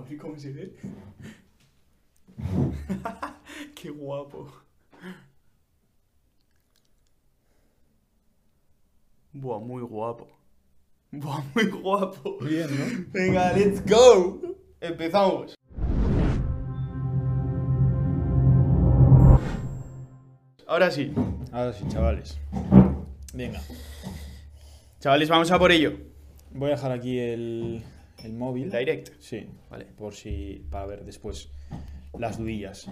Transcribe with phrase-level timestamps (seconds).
[0.00, 0.74] A ver cómo se ve.
[3.74, 4.50] Qué guapo.
[9.32, 10.26] Buah, muy guapo.
[11.12, 12.38] Buah, muy guapo.
[12.40, 13.04] Bien, ¿no?
[13.12, 14.40] Venga, let's go.
[14.80, 15.54] Empezamos.
[20.66, 21.12] Ahora sí.
[21.52, 22.40] Ahora sí, chavales.
[23.34, 23.60] Venga.
[24.98, 25.92] Chavales, vamos a por ello.
[26.52, 27.84] Voy a dejar aquí el,
[28.24, 28.70] el móvil.
[28.70, 29.10] Direct.
[29.20, 29.84] Sí, Vale.
[29.86, 30.66] por si.
[30.70, 31.50] para ver después
[32.18, 32.86] las dudillas.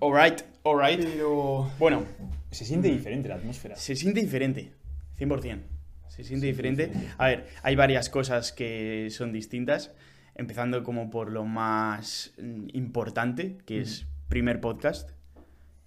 [0.00, 1.00] Alright, alright.
[1.04, 1.70] Pero.
[1.78, 2.04] Bueno,
[2.50, 3.76] Se siente diferente la atmósfera.
[3.76, 4.72] se siente diferente.
[5.18, 5.60] 100%.
[6.08, 6.90] Se siente diferente.
[7.18, 9.92] A ver, hay varias cosas que son distintas.
[10.36, 15.10] Empezando como por lo más mm, importante, que es primer podcast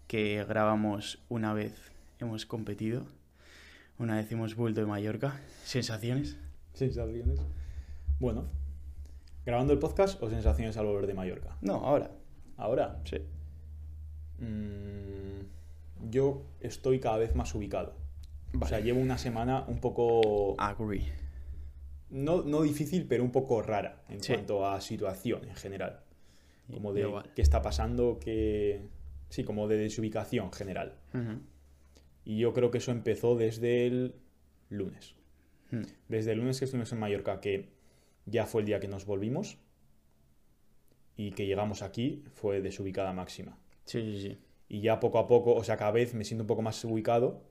[0.07, 1.73] que grabamos una vez
[2.19, 3.05] hemos competido.
[3.99, 5.39] Una vez hemos vuelto de Mallorca.
[5.65, 6.37] Sensaciones.
[6.73, 7.39] Sensaciones.
[8.19, 8.45] Bueno.
[9.45, 11.57] ¿Grabando el podcast o sensaciones al volver de Mallorca?
[11.61, 12.11] No, ahora.
[12.57, 12.99] Ahora.
[13.05, 13.17] Sí.
[14.39, 17.95] mm, yo estoy cada vez más ubicado.
[18.59, 20.55] O sea, llevo una semana un poco.
[20.59, 21.05] Agree.
[22.09, 24.33] No, no difícil, pero un poco rara en Sí.
[24.33, 26.01] cuanto a situación en general.
[26.73, 27.31] Como de Igual.
[27.35, 28.81] qué está pasando, qué.
[29.29, 30.95] Sí, como de desubicación general.
[32.25, 34.15] Y yo creo que eso empezó desde el
[34.69, 35.15] lunes.
[35.71, 35.81] Mm.
[36.07, 37.69] Desde el lunes que estuvimos en Mallorca, que
[38.27, 39.57] ya fue el día que nos volvimos.
[41.15, 43.57] Y que llegamos aquí, fue desubicada máxima.
[43.85, 44.37] Sí, sí, sí.
[44.69, 47.41] Y ya poco a poco, o sea, cada vez me siento un poco más ubicado,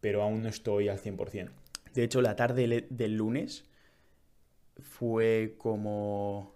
[0.00, 1.52] pero aún no estoy al 100%.
[1.92, 3.68] De hecho, la tarde del lunes
[4.78, 6.54] fue como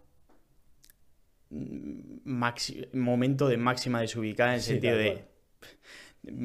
[2.24, 5.24] maxi- momento de máxima desubicada en el Sí, sentido de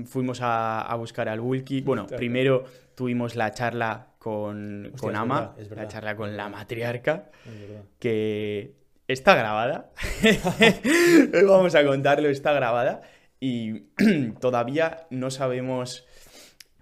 [0.06, 1.82] fuimos a, a buscar al Wulky.
[1.82, 6.38] Bueno, primero tuvimos la charla con, Hostia, con es Ama, verdad, es la charla con
[6.38, 8.76] la matriarca, Es que
[9.08, 9.90] está grabada.
[11.48, 13.02] Vamos a contarlo, está grabada.
[13.40, 13.80] Y
[14.40, 16.06] todavía no sabemos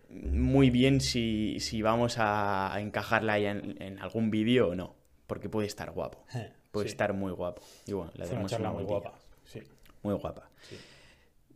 [0.10, 4.96] muy bien si, si vamos a encajarla en, en algún vídeo o no.
[5.26, 6.26] Porque puede estar guapo.
[6.72, 6.92] Puede Sí.
[6.92, 7.64] estar muy guapo.
[7.88, 9.14] Y bueno, le Fue una charla muy guapa.
[9.46, 9.60] Sí.
[10.04, 10.50] Muy guapa.
[10.70, 10.76] Sí.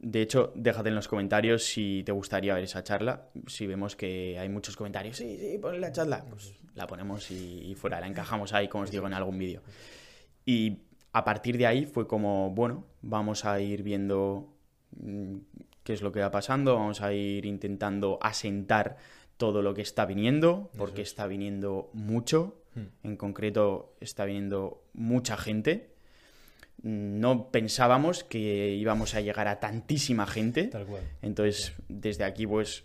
[0.03, 3.29] De hecho, déjate en los comentarios si te gustaría ver esa charla.
[3.47, 7.71] Si vemos que hay muchos comentarios, sí, sí, pon la charla, pues la ponemos y,
[7.71, 9.61] y fuera, la encajamos ahí, como os digo, en algún vídeo.
[10.45, 10.79] Y
[11.13, 14.53] a partir de ahí fue como, bueno, vamos a ir viendo
[14.97, 15.37] mm,
[15.83, 18.97] qué es lo que va pasando, vamos a ir intentando asentar
[19.37, 21.09] todo lo que está viniendo, porque es.
[21.09, 22.87] está viniendo mucho, Hmm.
[23.03, 25.92] en concreto está viniendo mucha gente.
[26.83, 30.65] No pensábamos que íbamos a llegar a tantísima gente.
[30.65, 31.01] Tal cual.
[31.21, 32.83] Entonces, desde aquí, pues,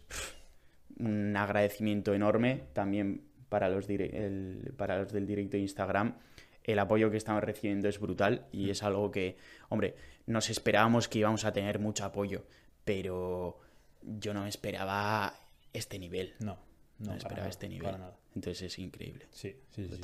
[0.99, 6.17] un agradecimiento enorme también para los, el- para los del directo de Instagram.
[6.65, 9.37] El apoyo que estamos recibiendo es brutal y es algo que,
[9.71, 9.95] hombre,
[10.27, 12.45] nos esperábamos que íbamos a tener mucho apoyo,
[12.85, 13.59] pero
[14.03, 15.35] yo no me esperaba
[15.73, 16.35] este nivel.
[16.41, 16.59] No,
[16.99, 17.85] No, no, me esperaba este nivel.
[17.87, 18.17] para nada.
[18.35, 19.27] Entonces es increíble.
[19.31, 20.01] Sí, sí, sí.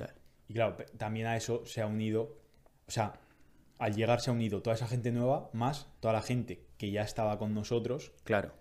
[0.49, 2.35] Y claro, también a eso se ha unido,
[2.87, 3.13] o sea,
[3.85, 7.03] al llegar se ha unido toda esa gente nueva, más toda la gente que ya
[7.03, 8.53] estaba con nosotros, Claro.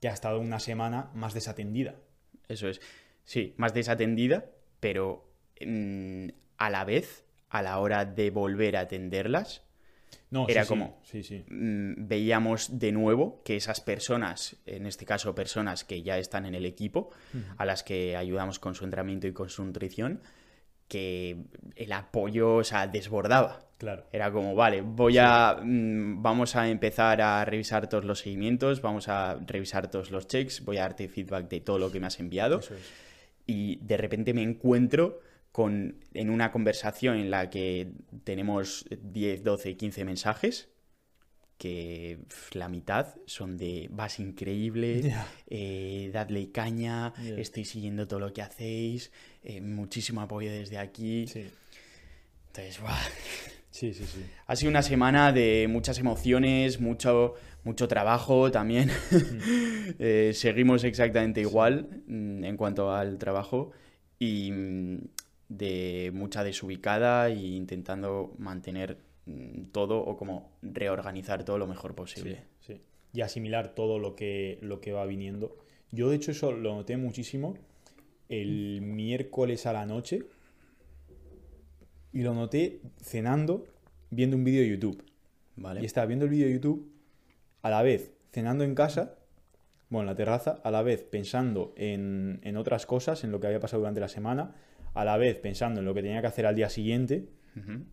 [0.00, 1.94] que ha estado una semana más desatendida.
[2.48, 2.80] Eso es.
[3.24, 4.46] Sí, más desatendida,
[4.80, 5.28] pero
[5.64, 6.28] mm,
[6.58, 9.62] a la vez, a la hora de volver a atenderlas,
[10.30, 11.44] No, Era sí, como- Sí, sí.
[11.48, 16.54] mm, veíamos de nuevo que esas personas, en este caso personas que ya están en
[16.54, 17.10] el equipo,
[17.58, 20.20] a las que ayudamos con su entrenamiento y con su nutrición,
[20.92, 21.36] que
[21.76, 23.66] el apoyo, o sea, desbordaba.
[23.78, 24.04] Claro.
[24.12, 25.56] Era como, vale, voy a.
[25.62, 30.64] mm, vamos a empezar a revisar todos los seguimientos, vamos a revisar todos los checks,
[30.66, 32.58] voy a darte feedback de todo lo que me has enviado.
[32.60, 32.82] Eso es.
[33.46, 35.18] Y de repente me encuentro
[35.50, 37.88] con, en una conversación en la que
[38.24, 40.68] tenemos 10, 12, 15 mensajes,
[41.58, 42.18] que
[42.52, 45.26] la mitad son de vas increíble, Ya.
[45.48, 49.12] eh, dadle caña, estoy siguiendo todo lo que hacéis,
[49.44, 51.26] eh, muchísimo apoyo desde aquí.
[51.26, 51.50] Sí,
[52.48, 52.80] Entonces,
[53.70, 54.04] sí, sí.
[54.04, 54.24] sí.
[54.46, 57.34] Ha sido una semana de muchas emociones, mucho,
[57.64, 58.90] mucho trabajo también.
[59.98, 63.72] Eh, seguimos exactamente igual mm, en cuanto al trabajo
[64.18, 64.98] y mm,
[65.48, 72.44] de mucha desubicada e intentando mantener mm, todo o como reorganizar todo lo mejor posible.
[72.60, 72.80] Sí, sí.
[73.12, 75.58] Y asimilar todo lo que, lo que va viniendo.
[75.90, 77.54] Yo, de hecho, eso lo noté muchísimo
[78.32, 80.24] el miércoles a la noche.
[82.12, 83.66] Y lo noté cenando,
[84.10, 85.04] viendo un vídeo de YouTube.
[85.56, 85.82] ¿Vale?
[85.82, 86.90] Y estaba viendo el vídeo de YouTube,
[87.60, 89.16] a la vez cenando en casa,
[89.90, 93.48] bueno, en la terraza, a la vez pensando en, en otras cosas, en lo que
[93.48, 94.54] había pasado durante la semana,
[94.94, 97.28] a la vez pensando en lo que tenía que hacer al día siguiente.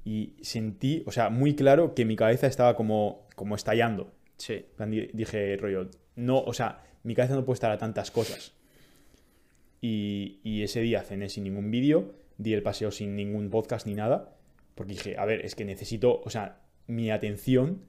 [0.05, 4.13] Y sentí, o sea, muy claro que mi cabeza estaba como, como estallando.
[4.37, 4.65] Sí.
[5.13, 8.53] Dije, rollo, no, o sea, mi cabeza no puede estar a tantas cosas.
[9.81, 13.93] Y, y ese día cené sin ningún vídeo, di el paseo sin ningún podcast ni
[13.93, 14.35] nada,
[14.75, 17.81] porque dije, a ver, es que necesito, o sea, mi atención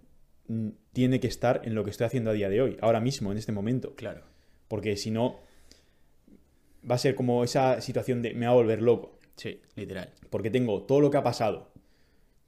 [0.48, 3.32] mm, tiene que estar en lo que estoy haciendo a día de hoy, ahora mismo,
[3.32, 3.94] en este momento.
[3.94, 4.22] Claro.
[4.68, 5.40] Porque si no,
[6.88, 9.18] va a ser como esa situación de me va a volver loco.
[9.36, 10.10] Sí, literal.
[10.30, 11.72] Porque tengo todo lo que ha pasado,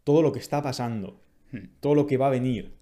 [0.04, 1.20] todo lo que está pasando,
[1.52, 1.66] Hmm.
[1.80, 2.72] todo lo que va a venir.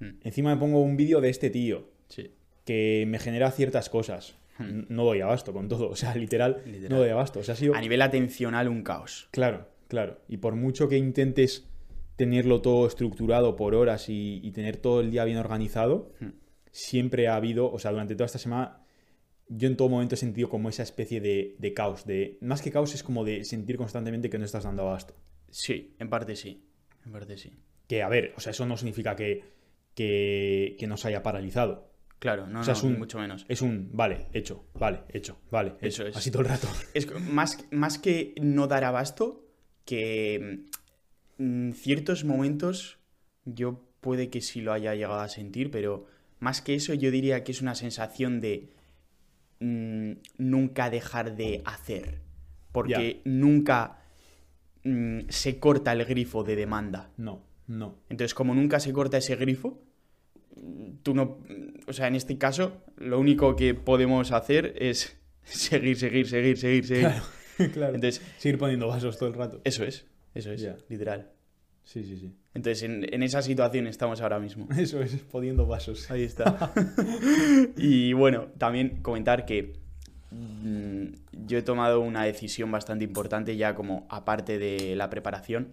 [0.00, 0.18] Hmm.
[0.22, 2.30] Encima me pongo un vídeo de este tío Sí.
[2.66, 4.36] que me genera ciertas cosas.
[4.58, 6.62] No doy abasto con todo, o sea, literal.
[6.66, 6.90] Literal.
[6.90, 7.40] no doy abasto.
[7.40, 7.74] O sea, ha sido...
[7.74, 9.28] A nivel atencional, un caos.
[9.30, 10.20] Claro, claro.
[10.28, 11.68] Y por mucho que intentes
[12.16, 16.30] tenerlo todo estructurado por horas y, y tener todo el día bien organizado, Hmm.
[16.72, 18.82] siempre ha habido, o sea, durante toda esta semana,
[19.48, 22.04] yo en todo momento he sentido como esa especie de, de caos.
[22.04, 25.14] De, más que caos es como de sentir constantemente que no estás dando abasto.
[25.50, 26.64] Sí, en parte sí.
[27.06, 27.52] En parte sí.
[27.86, 29.42] Que, a ver, o sea, eso no significa que,
[29.94, 31.88] que, que nos haya paralizado.
[32.18, 33.46] Claro, no, O sea, no, es un- mucho menos.
[33.48, 36.16] Es un, vale, hecho, vale, hecho, vale, Eso es.
[36.16, 36.66] Así todo el rato.
[36.94, 39.44] Es más, más que no dar abasto,
[39.84, 40.64] que
[41.38, 42.98] en ciertos momentos
[43.44, 46.06] yo puede que sí lo haya llegado a sentir, pero
[46.40, 48.70] más que eso yo diría que es una sensación de
[49.60, 52.20] mm, nunca dejar de hacer,
[52.72, 54.02] porque nunca
[54.84, 57.10] mm, se corta el grifo de demanda.
[57.16, 57.96] No, no.
[58.08, 59.80] Entonces, como nunca se corta ese grifo,
[61.02, 61.38] tú no.
[61.86, 66.86] O sea, en este caso, lo único que podemos hacer es seguir, seguir, seguir, seguir,
[66.86, 67.02] seguir.
[67.02, 67.22] Claro,
[67.72, 67.94] claro.
[67.94, 69.60] Entonces, Seguir poniendo vasos todo el rato.
[69.64, 71.30] eso es, eso es, literal.
[71.84, 72.34] Sí, sí, sí.
[72.52, 74.68] Entonces, en, en esa situación estamos ahora mismo.
[74.76, 76.10] Eso es, poniendo vasos.
[76.10, 76.72] Ahí está.
[77.78, 79.72] y bueno, también comentar que
[80.30, 81.06] mm,
[81.46, 85.72] yo he tomado una decisión bastante importante ya como aparte de la preparación.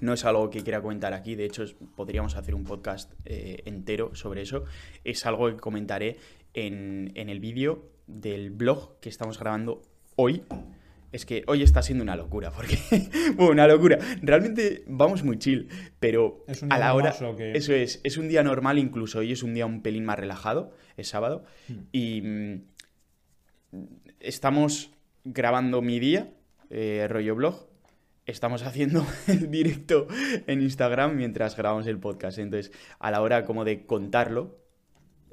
[0.00, 1.64] No es algo que quiera comentar aquí, de hecho
[1.96, 4.64] podríamos hacer un podcast eh, entero sobre eso.
[5.04, 6.16] Es algo que comentaré
[6.54, 9.82] en, en el vídeo del blog que estamos grabando
[10.16, 10.44] hoy.
[11.10, 12.76] Es que hoy está siendo una locura, porque...
[13.36, 13.98] bueno, una locura.
[14.20, 15.68] Realmente vamos muy chill,
[15.98, 17.14] pero Es un a la hora...
[17.36, 20.18] que- Eso es, es un día normal incluso, hoy es un día un pelín más
[20.18, 21.74] relajado, es sábado, Hmm.
[21.92, 22.60] y mm,
[24.20, 24.90] estamos
[25.24, 26.30] grabando mi día,
[26.70, 27.67] eh, rollo blog,
[28.28, 30.06] estamos haciendo el directo
[30.46, 34.56] en Instagram mientras grabamos el podcast, entonces a la hora como de contarlo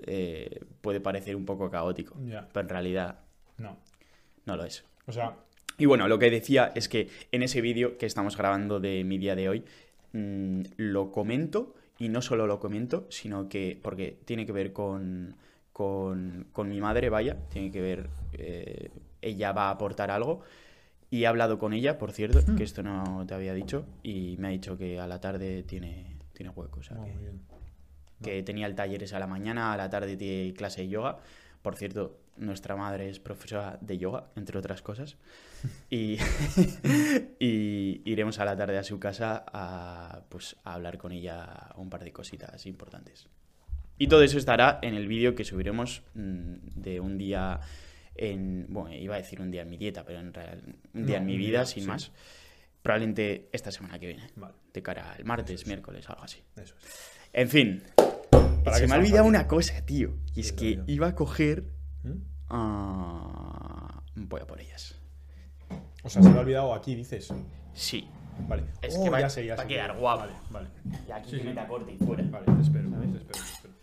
[0.08, 2.16] eh, puede parecer un poco caótico,
[2.54, 3.20] pero en realidad
[3.58, 3.78] No.
[4.46, 4.84] no lo es.
[5.08, 5.36] O sea,
[5.78, 9.18] Y bueno, lo que decía es que en ese vídeo que estamos grabando de mi
[9.18, 9.66] día de hoy,
[10.14, 15.36] mm, lo comento y no solo lo comento, sino que, porque tiene que ver con,
[15.74, 18.90] con, con mi madre, vaya, tiene que ver, eh,
[19.22, 20.42] ella va a aportar algo.
[21.10, 24.48] Y he hablado con ella, por cierto, que esto no te había dicho, y me
[24.48, 26.80] ha dicho que a la tarde tiene, tiene hueco.
[26.80, 27.42] O sea, muy que, bien.
[28.22, 31.20] que tenía el taller ese a la mañana, a la tarde tiene clase de yoga.
[31.62, 35.18] Por cierto, nuestra madre es profesora de yoga, entre otras cosas.
[35.90, 36.18] Y,
[37.40, 41.90] y iremos a la tarde a su casa a, pues, a hablar con ella un
[41.90, 43.28] par de cositas importantes.
[43.98, 47.62] Y todo eso estará en el vídeo que subiremos mm, de un día
[48.16, 48.66] en...
[48.70, 50.62] Bueno, iba a decir un día en mi dieta, pero en real,
[50.94, 51.90] un día No, en mi vida, sin sí.
[51.90, 52.12] más.
[52.82, 56.44] Probablemente esta semana que viene, Vale, de cara al martes, miércoles, algo así.
[56.56, 57.12] eso es.
[57.34, 57.84] En fin,
[58.64, 60.16] ¿Para se qué me ha olvidado una cosa, tío.
[60.36, 61.64] Y es Sí, que iba a coger.
[62.04, 62.22] ¿Mm?
[64.28, 64.96] voy a por ellas.
[66.04, 67.34] O sea, se me ha olvidado aquí, dices.
[67.74, 68.08] Sí.
[68.48, 68.64] Vale.
[68.82, 70.22] Es Oh, que va- ya sé, ya va a quedar guapo.
[70.22, 70.70] Vale, vale.
[71.08, 71.48] Y aquí Sí, que sí.
[71.50, 72.24] meta corte y fuera.
[72.30, 73.74] Vale, te espero, te espero, te espero.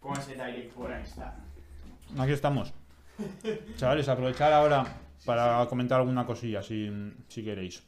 [0.00, 1.36] ¿Cómo ese taller fuera está?
[2.16, 2.72] Aquí estamos.
[3.76, 4.84] Chavales, aprovechar ahora
[5.24, 6.90] para comentar alguna cosilla, si,
[7.28, 7.82] si queréis.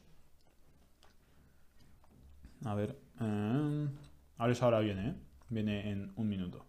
[2.65, 2.97] A ver.
[3.19, 3.87] Eh,
[4.37, 5.15] ahora viene, ¿eh?
[5.49, 6.65] Viene en un minuto.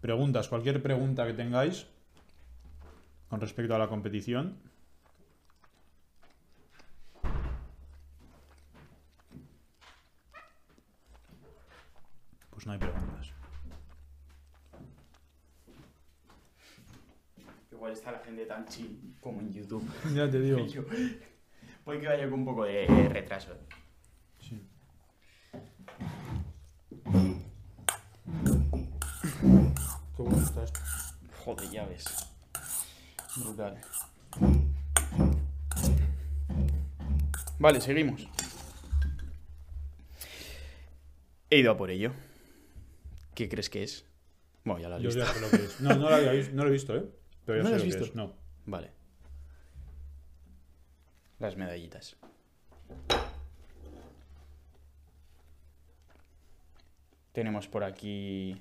[0.00, 1.86] Preguntas, cualquier pregunta que tengáis
[3.28, 4.56] con respecto a la competición.
[12.58, 13.30] Pues no hay preguntas.
[17.70, 19.88] Igual está la gente tan chill como en YouTube.
[20.12, 20.66] Ya te digo.
[20.66, 20.82] Yo-
[21.84, 23.56] Puede que vaya con un poco de retraso.
[24.40, 24.60] Sí.
[30.16, 30.80] Qué bueno está esto.
[31.44, 32.04] Joder, ya ves.
[33.36, 33.80] Brutal.
[37.60, 38.26] Vale, seguimos.
[41.50, 42.12] He ido a por ello.
[43.38, 44.04] ¿Qué crees que es?
[44.64, 45.22] Bueno, ya lo has Yo visto.
[45.24, 45.80] ya sé lo que es.
[45.80, 47.08] No, no lo, había no lo he visto, ¿eh?
[47.46, 48.04] Pero ya ¿No sé lo has visto?
[48.06, 48.14] es.
[48.16, 48.34] No.
[48.66, 48.90] Vale.
[51.38, 52.16] Las medallitas.
[57.32, 58.60] Tenemos por aquí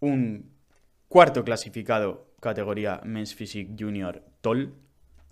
[0.00, 0.50] un
[1.08, 4.74] cuarto clasificado categoría Men's Physique Junior TOL,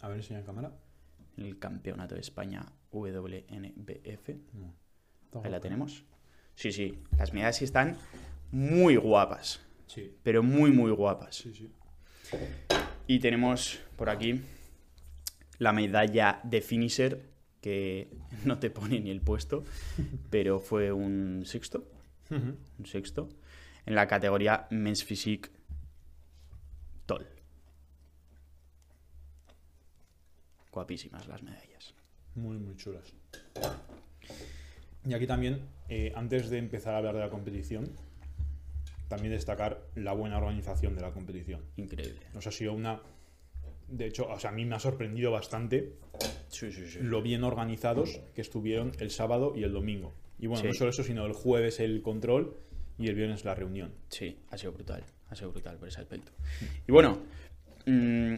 [0.01, 0.73] A ver, enseña en cámara.
[1.37, 4.29] el campeonato de España WNBF.
[4.55, 4.75] No.
[5.45, 6.05] Ahí la tenemos.
[6.55, 7.97] Sí, sí, las medallas sí están
[8.51, 11.35] muy guapas, Sí, pero muy, muy guapas.
[11.37, 11.71] sí, sí.
[13.07, 14.41] Y tenemos por aquí
[15.59, 17.23] la medalla de finisher,
[17.61, 18.09] que
[18.45, 19.65] no te pone ni el puesto,
[20.31, 21.85] pero fue un sexto,
[22.31, 23.29] un sexto,
[23.87, 25.51] en la categoría Men's Physique
[27.07, 27.27] Toll.
[30.71, 31.95] Guapísimas las medallas.
[32.35, 33.13] Muy, muy chulas.
[35.05, 35.61] Y aquí también,
[35.95, 37.85] eh, antes de empezar a hablar de la competición,
[39.09, 41.61] también destacar la buena organización de la competición.
[41.77, 42.19] Increíble.
[42.33, 43.03] Nos ha sido una...
[43.89, 45.93] De hecho, o sea, a mí me ha sorprendido bastante
[46.49, 47.01] Sí, sí, sí.
[47.03, 50.15] lo bien organizados que estuvieron el sábado y el domingo.
[50.39, 52.57] Y bueno, no solo eso, sino el jueves el control
[52.97, 53.93] y el viernes la reunión.
[54.09, 55.05] Sí, ha sido brutal.
[55.29, 56.33] Ha sido brutal por ese aspecto.
[56.89, 57.19] Y bueno,
[57.85, 58.35] mm,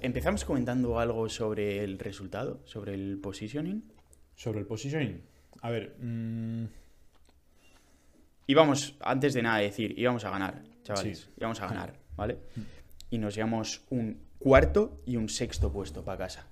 [0.00, 3.84] empezamos comentando algo sobre el resultado, sobre el positioning.
[4.34, 5.29] Sobre el positioning.
[5.62, 6.64] A ver, mm,
[8.50, 11.20] Íbamos, antes de nada decir, íbamos a ganar, chavales.
[11.20, 11.28] Sí.
[11.38, 12.38] Íbamos a ganar, ¿vale?
[13.08, 16.48] Y nos llevamos un cuarto y un sexto puesto para casa.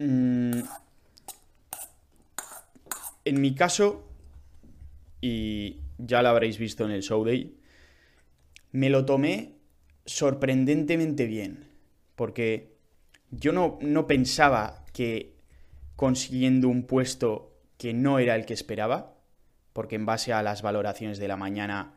[0.00, 0.62] Mm,
[3.24, 4.04] en mi caso,
[5.20, 7.56] y ya lo habréis visto en el show day,
[8.72, 9.54] me lo tomé
[10.06, 11.68] sorprendentemente bien.
[12.16, 12.74] Porque
[13.30, 15.36] yo no, no pensaba que
[15.96, 19.14] consiguiendo un puesto que no era el que esperaba,
[19.72, 21.94] porque en base a las valoraciones de la mañana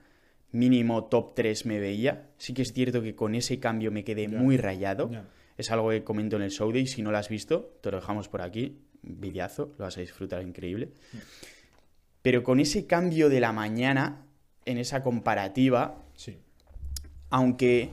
[0.51, 2.29] mínimo top 3 me veía.
[2.37, 5.09] Sí que es cierto que con ese cambio me quedé muy rayado.
[5.11, 5.25] ya.
[5.57, 6.85] Es algo que comento en el show day.
[6.87, 8.81] Si no lo has visto, te lo dejamos por aquí.
[9.01, 10.89] Videazo, lo vas a disfrutar increíble.
[12.21, 14.25] Pero con ese cambio de la mañana,
[14.65, 16.37] en esa comparativa, Sí.
[17.29, 17.91] aunque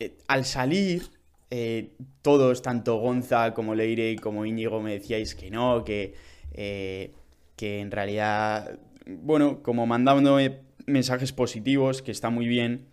[0.00, 1.02] eh, al salir,
[1.50, 6.14] eh, todos, tanto Gonza como Leire como Íñigo, me decíais que no, que,
[6.52, 7.14] eh,
[7.56, 12.88] que en realidad, bueno, como mandándome mensajes positivos, que está muy bien,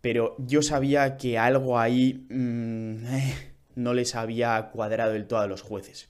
[0.00, 3.34] pero yo sabía que algo ahí mm, eh,
[3.74, 6.08] no les había cuadrado del todo a los jueces.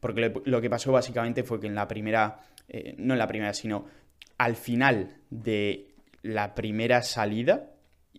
[0.00, 2.40] Porque lo, que pasó básicamente fue que en la primera,
[2.96, 3.84] no en la primera, sino
[4.38, 5.90] al final de
[6.22, 7.70] la primera salida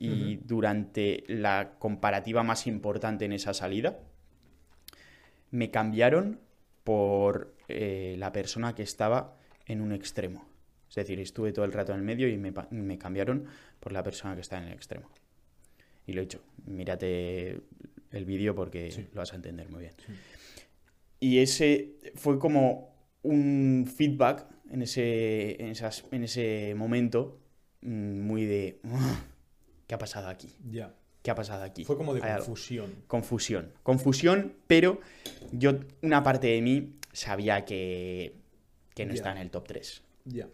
[0.03, 3.99] y durante la comparativa más importante en esa salida,
[5.51, 6.39] me cambiaron
[6.83, 10.47] por eh, la persona que estaba en un extremo.
[10.89, 13.45] Es decir, estuve todo el rato en el medio y me, cambiaron
[13.79, 15.09] por la persona que está en el extremo.
[16.07, 16.41] Y lo he hecho.
[16.65, 17.61] Mírate
[18.11, 19.07] el vídeo porque Sí.
[19.13, 19.93] lo vas a entender muy bien.
[20.05, 20.13] Sí.
[21.19, 27.39] Y ese fue como un feedback en ese, en esas- en ese momento
[27.81, 28.79] mm, muy de...
[29.91, 30.55] "Ugh, ¿Qué ha pasado aquí?
[30.69, 30.93] Ya.
[31.21, 31.83] ¿Qué ha pasado aquí?
[31.83, 32.95] Fue como de confusión.
[33.07, 33.73] Confusión.
[33.83, 35.01] Confusión, pero
[35.51, 38.35] yo, una parte de mí sabía que,
[38.95, 39.15] que no Ya.
[39.17, 40.01] está en el top 3.
[40.25, 40.47] Ya.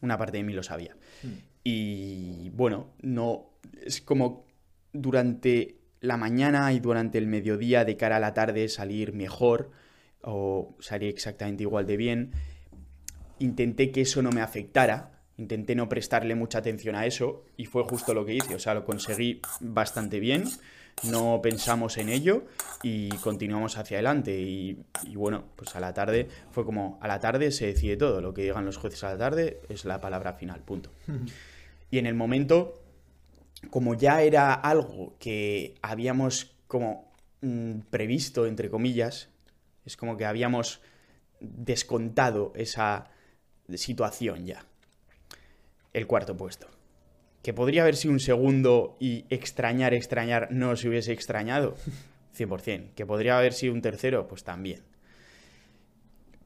[0.00, 0.96] Una parte de mí lo sabía.
[1.22, 1.28] Mm.
[1.62, 3.50] Y bueno, no.
[3.82, 4.46] Es como
[4.92, 9.70] durante la mañana y durante el mediodía, de cara a la tarde, salir mejor
[10.22, 12.32] o salir exactamente igual de bien.
[13.38, 15.15] Intenté que eso no me afectara.
[15.38, 18.54] Intenté no prestarle mucha atención a eso y fue justo lo que hice.
[18.54, 20.44] O sea, lo conseguí bastante bien.
[21.02, 22.44] No pensamos en ello
[22.82, 24.40] y continuamos hacia adelante.
[24.40, 28.20] Y, y bueno, pues a la tarde fue como a la tarde se decide todo.
[28.22, 30.60] Lo que digan los jueces a la tarde es la palabra final.
[30.60, 30.90] Punto.
[31.90, 32.82] Y en el momento,
[33.70, 37.12] como ya era algo que habíamos como
[37.42, 39.28] mm, previsto, entre comillas,
[39.84, 40.80] es como que habíamos
[41.40, 43.10] descontado esa
[43.74, 44.64] situación ya.
[45.96, 46.66] El cuarto puesto.
[47.42, 51.74] Que podría haber sido un segundo y extrañar, extrañar, no se hubiese extrañado.
[52.36, 52.92] 100%.
[52.94, 54.82] Que podría haber sido un tercero, pues también.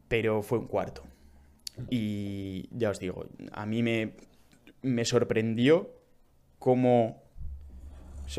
[0.06, 1.02] Pero fue un cuarto.
[1.90, 4.12] Y ya os digo, a mí me,
[4.82, 5.90] me sorprendió
[6.60, 7.20] cómo...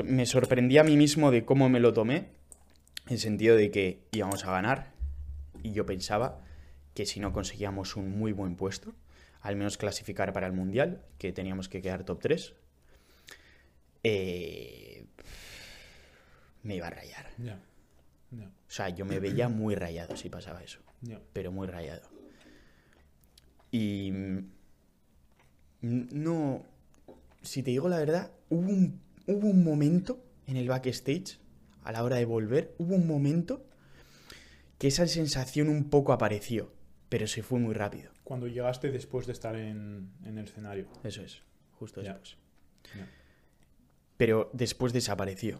[0.05, 2.29] Me sorprendí a mí mismo de cómo me lo tomé,
[3.09, 4.93] en sentido de que íbamos a ganar,
[5.61, 6.39] y yo pensaba
[6.93, 8.93] que si no conseguíamos un muy buen puesto,
[9.41, 12.53] al menos clasificar para el Mundial, que teníamos que quedar top 3,
[14.03, 15.05] eh,
[16.63, 17.27] me iba a rayar.
[17.37, 17.59] Ya.
[18.31, 18.45] Ya.
[18.45, 20.79] O sea, yo me veía muy rayado si pasaba eso,
[21.33, 22.09] pero muy rayado.
[23.71, 24.11] Y
[25.81, 26.65] no,
[27.41, 31.39] si te digo la verdad, hubo un, hubo un momento en el backstage,
[31.83, 33.65] a la hora de volver, hubo un momento
[34.77, 36.71] que esa sensación un poco apareció,
[37.09, 38.11] pero se fue muy rápido.
[38.31, 40.87] Cuando llegaste después de estar en, en el escenario.
[41.03, 41.41] Eso es,
[41.73, 42.37] justo después.
[42.95, 43.05] Ya.
[44.15, 45.59] Pero después desapareció.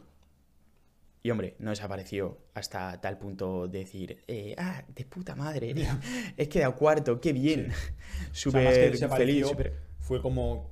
[1.22, 5.76] Y hombre, no desapareció hasta tal punto de decir, eh, ah, de puta madre,
[6.38, 7.74] he quedado cuarto, qué bien.
[8.32, 9.48] O sea, Súper que feliz,
[10.00, 10.72] fue como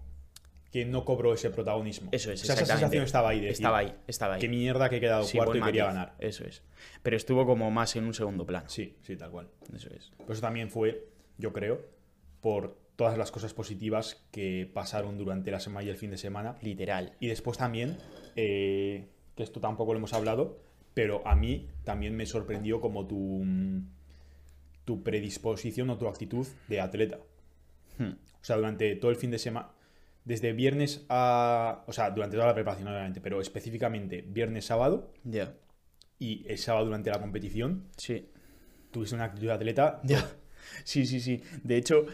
[0.71, 2.11] que no cobró ese protagonismo.
[2.13, 3.41] Eso es, O sea, esa sensación estaba ahí.
[3.41, 4.39] De decir, Estaba ahí, estaba ahí.
[4.39, 6.15] Qué mierda que he quedado Sí, cuarto y quería ganar.
[6.19, 6.63] Eso es.
[7.03, 8.69] Pero estuvo como más en un segundo plano.
[8.69, 9.49] Sí, sí, tal cual.
[9.75, 10.13] Eso es.
[10.17, 11.09] Pero eso también fue,
[11.39, 11.81] yo creo,
[12.41, 16.57] por todas las cosas positivas que pasaron durante la semana y el fin de semana.
[16.61, 17.13] Literal.
[17.19, 17.97] Y después también,
[18.35, 20.59] eh, que esto tampoco lo hemos hablado,
[20.93, 23.87] pero a mí también me sorprendió como tu, mm,
[24.85, 27.19] tu predisposición o tu actitud de atleta.
[27.97, 28.11] Hmm.
[28.41, 29.69] O sea, durante todo el fin de semana,
[30.25, 31.83] desde viernes a...
[31.87, 35.53] O sea, durante toda la preparación, obviamente, pero específicamente viernes, sábado Ya.
[36.19, 38.29] y el sábado durante la competición, Sí.
[38.91, 40.01] tuviste una actitud de atleta.
[40.03, 40.25] Ya.
[40.83, 41.41] Sí, sí, sí.
[41.63, 42.05] De hecho,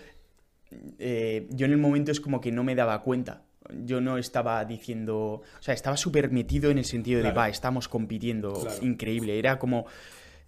[0.99, 3.43] eh, yo en el momento es como que no me daba cuenta.
[3.83, 5.17] Yo no estaba diciendo.
[5.17, 8.53] O sea, estaba súper metido en el sentido de, va, estamos compitiendo.
[8.53, 8.85] Claro.
[8.85, 9.39] Increíble.
[9.39, 9.85] Era como.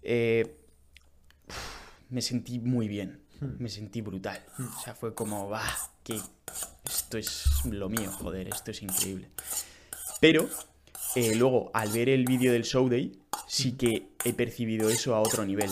[0.04, 0.58] eh,
[2.10, 3.22] me sentí muy bien.
[3.40, 3.56] Hmm.
[3.60, 4.44] Me sentí brutal.
[4.60, 5.64] O sea, fue como, va,
[6.04, 6.20] que
[6.86, 9.30] esto es lo mío, joder, esto es increíble.
[10.20, 10.50] Pero
[11.16, 15.22] eh, luego, al ver el vídeo del show day, sí que he percibido eso a
[15.22, 15.70] otro nivel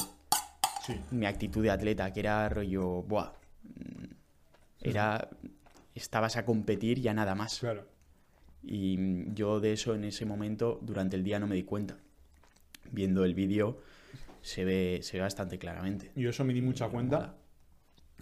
[0.86, 1.00] Sí.
[1.12, 3.32] mi actitud de atleta, que era rollo, buah,
[3.64, 4.04] mm,
[4.82, 5.28] era,
[5.94, 7.60] estabas a competir y a nada más.
[7.60, 7.86] Claro.
[8.64, 11.98] Y mm, yo de eso en ese momento, durante el día, no me di cuenta.
[12.92, 13.82] Viendo el vídeo,
[14.42, 16.12] se ve, se ve bastante claramente.
[16.16, 17.36] Yo eso me di mucha cuenta Mola.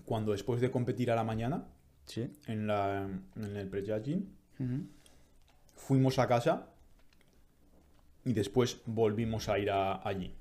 [0.05, 1.65] cuando después de competir a la mañana,
[2.05, 2.29] Sí.
[2.47, 4.29] en, la, en el prejudging,
[4.59, 4.87] Ujú.
[5.75, 6.67] fuimos a casa
[8.25, 10.33] y después volvimos a ir a- allí.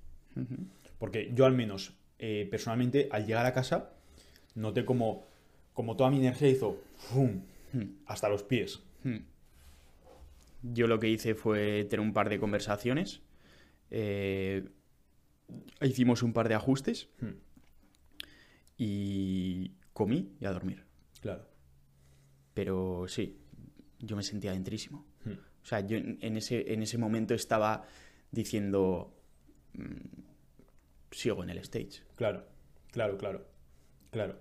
[0.99, 3.91] Porque yo al menos, eh, personalmente, al llegar a casa,
[4.55, 5.27] noté como,
[5.75, 7.43] como toda mi energía hizo ¡fum!
[7.73, 7.97] Hmm.
[8.07, 8.81] hasta los pies.
[9.03, 9.19] Hmm.
[10.63, 13.21] Yo lo que hice fue tener un par de conversaciones.
[13.91, 14.65] eh,
[15.83, 17.35] hicimos un par de ajustes Hmm.
[18.79, 20.85] y comí y a dormir.
[21.21, 21.47] Claro.
[22.55, 23.37] Pero sí,
[23.99, 25.05] yo me sentía dentrísimo.
[25.27, 27.85] O sea, yo en en ese, en ese momento estaba
[28.33, 29.15] diciendo,
[29.75, 30.32] mm,
[31.13, 32.03] sigo en el stage.
[32.17, 32.45] Claro,
[32.91, 33.47] claro, claro.
[34.11, 34.35] Claro.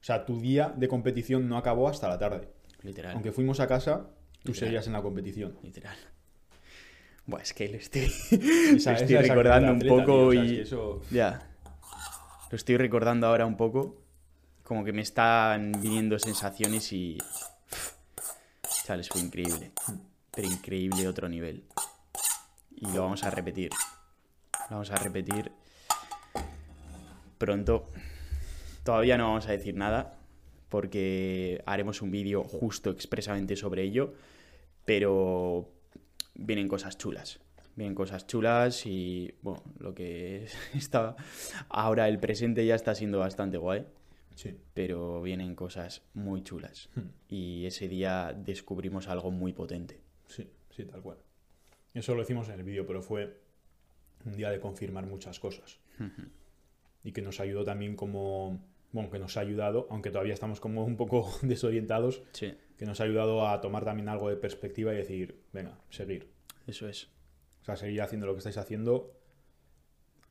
[0.00, 2.48] O sea, tu día de competición no acabó hasta la tarde.
[2.82, 3.12] Literal.
[3.14, 4.08] Aunque fuimos a casa,
[4.42, 4.54] tú Literal.
[4.68, 5.56] seguías en la competición.
[5.62, 5.96] Literal.
[7.26, 8.02] Buah, es que lo estoy,
[8.76, 10.54] Esa- estoy recordando un atleta, poco tío, o sea, es y...
[10.56, 11.48] que eso- Ya.
[12.50, 14.02] Lo estoy recordando ahora un poco.
[14.64, 17.18] Como que me están viniendo sensaciones y...
[18.84, 19.72] Chales, fue increíble.
[20.32, 21.64] Pero increíble otro nivel.
[22.74, 23.70] Y lo vamos a repetir.
[24.68, 25.52] Lo vamos a repetir
[27.46, 27.88] pronto.
[28.84, 30.16] Todavía no vamos a decir nada
[30.68, 34.14] porque haremos un vídeo justo expresamente sobre ello.
[34.84, 35.68] Pero
[36.34, 37.40] vienen cosas chulas.
[37.74, 41.16] Vienen cosas chulas y, bueno, lo que está
[41.68, 43.86] ahora el presente ya está siendo bastante guay,
[44.36, 44.56] Sí.
[44.72, 46.90] pero vienen cosas muy chulas.
[47.28, 50.00] Y ese día descubrimos algo muy potente.
[50.28, 51.18] Sí, sí, tal cual.
[51.92, 53.36] Eso lo decimos en el vídeo, pero fue
[54.24, 55.78] un día de confirmar muchas cosas.
[57.04, 58.64] Y que nos ayudó también como...
[58.92, 63.00] Bueno, que nos ha ayudado, aunque todavía estamos como un poco desorientados, Sí, que nos
[63.00, 66.30] ha ayudado a tomar también algo de perspectiva y decir, venga, seguir.
[66.66, 67.08] eso es.
[67.62, 69.18] O sea, seguir haciendo lo que estáis haciendo,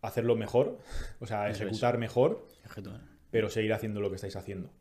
[0.01, 0.77] hacerlo mejor,
[1.19, 1.61] o sea, Eso es.
[1.69, 3.01] ejecutar mejor, Ejecutar.
[3.31, 4.71] pero seguir haciendo lo que estáis haciendo.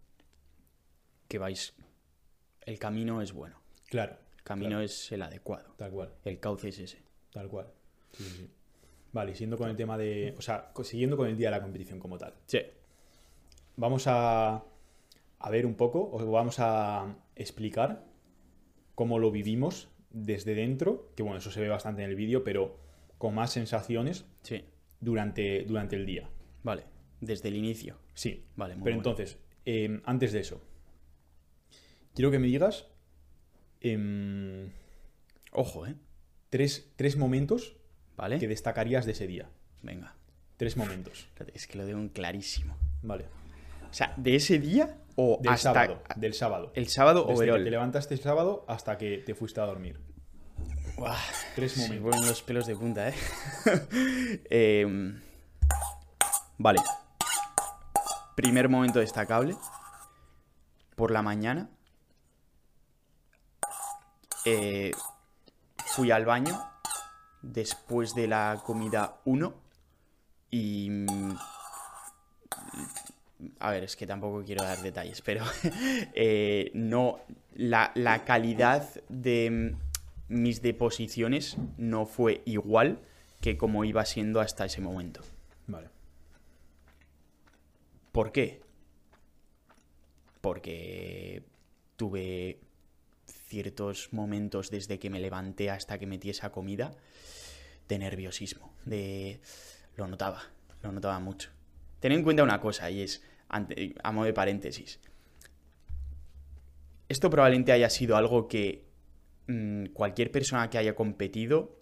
[1.29, 1.75] Que vais...
[2.67, 3.63] El camino es bueno.
[3.87, 4.85] Claro, El camino Claro.
[4.85, 5.73] es el adecuado.
[5.79, 6.13] tal cual.
[6.25, 7.03] El cauce es ese.
[7.33, 7.69] Tal cual.
[8.13, 8.51] Sí, sí, sí.
[9.13, 10.35] Vale, siguiendo con el tema de.
[10.39, 12.35] O sea, siguiendo con el día de la competición como tal.
[12.47, 12.61] Sí.
[13.77, 14.65] Vamos a,
[15.39, 18.05] a ver un poco, o vamos a explicar
[18.95, 22.79] cómo lo vivimos desde dentro, que bueno, eso se ve bastante en el vídeo, pero
[23.19, 24.65] con más sensaciones Sí.
[25.01, 26.29] durante, durante el día.
[26.63, 26.85] Vale.
[27.21, 27.97] Desde el inicio.
[28.15, 28.45] Sí.
[28.57, 29.11] Vale, muy Pero bueno.
[29.11, 30.61] entonces, eh, antes de eso,
[32.15, 32.87] quiero que me digas
[33.81, 34.71] em,
[35.53, 35.95] Ojo, ¿eh?
[36.51, 37.77] tres, tres momentos
[38.21, 38.39] ¿Vale?
[38.39, 39.49] que destacarías de ese día.
[39.83, 40.15] Venga.
[40.57, 41.27] Tres momentos.
[41.55, 42.77] Es que lo tengo clarísimo.
[43.03, 43.25] Vale.
[43.91, 46.03] O sea, ¿de ese día o Del hasta sábado.
[46.17, 46.73] Del sábado.
[46.75, 47.65] el sábado Desde que overall?
[47.65, 49.99] te levantaste el sábado hasta que te fuiste a dormir.
[51.57, 52.11] Tres se momentos.
[52.11, 53.15] ponen los pelos de punta, ¿eh?
[54.51, 55.19] Em,
[56.59, 56.81] vale.
[58.37, 59.57] Primer momento destacable.
[60.95, 61.71] por la mañana
[64.45, 64.93] eh,
[65.87, 66.70] fui al baño
[67.43, 69.55] después de la comida 1
[70.51, 70.91] y...
[70.91, 71.37] mm,
[73.59, 75.45] A ver, es que tampoco quiero dar detalles, pero
[76.15, 77.21] eh, no,
[77.55, 83.01] la, la calidad de mm, mis deposiciones no fue igual
[83.41, 85.23] que como iba siendo hasta ese momento.
[85.67, 85.89] Vale.
[88.13, 88.61] ¿Por qué?
[90.41, 91.45] Porque
[91.97, 92.61] tuve
[93.27, 96.93] ciertos momentos desde que me levanté hasta que metí esa comida
[97.91, 99.41] de nerviosismo, de
[99.97, 100.43] lo notaba,
[100.83, 101.51] lo notaba mucho.
[101.99, 105.01] Ten en cuenta una cosa y es a modo de paréntesis.
[107.09, 108.87] Esto probablemente haya sido algo que
[109.49, 111.81] mm, cualquier persona que haya competido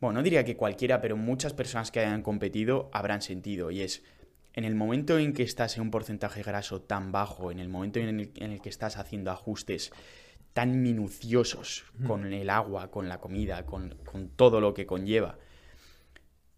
[0.00, 3.70] bueno, no diría que cualquiera, pero muchas personas que hayan competido habrán sentido.
[3.70, 4.02] Y es,
[4.52, 8.00] en el momento en que estás en un porcentaje graso tan bajo, en el momento
[8.00, 9.92] en el que estás haciendo ajustes
[10.52, 15.38] tan minuciosos con el agua, con la comida, con, con todo lo que conlleva,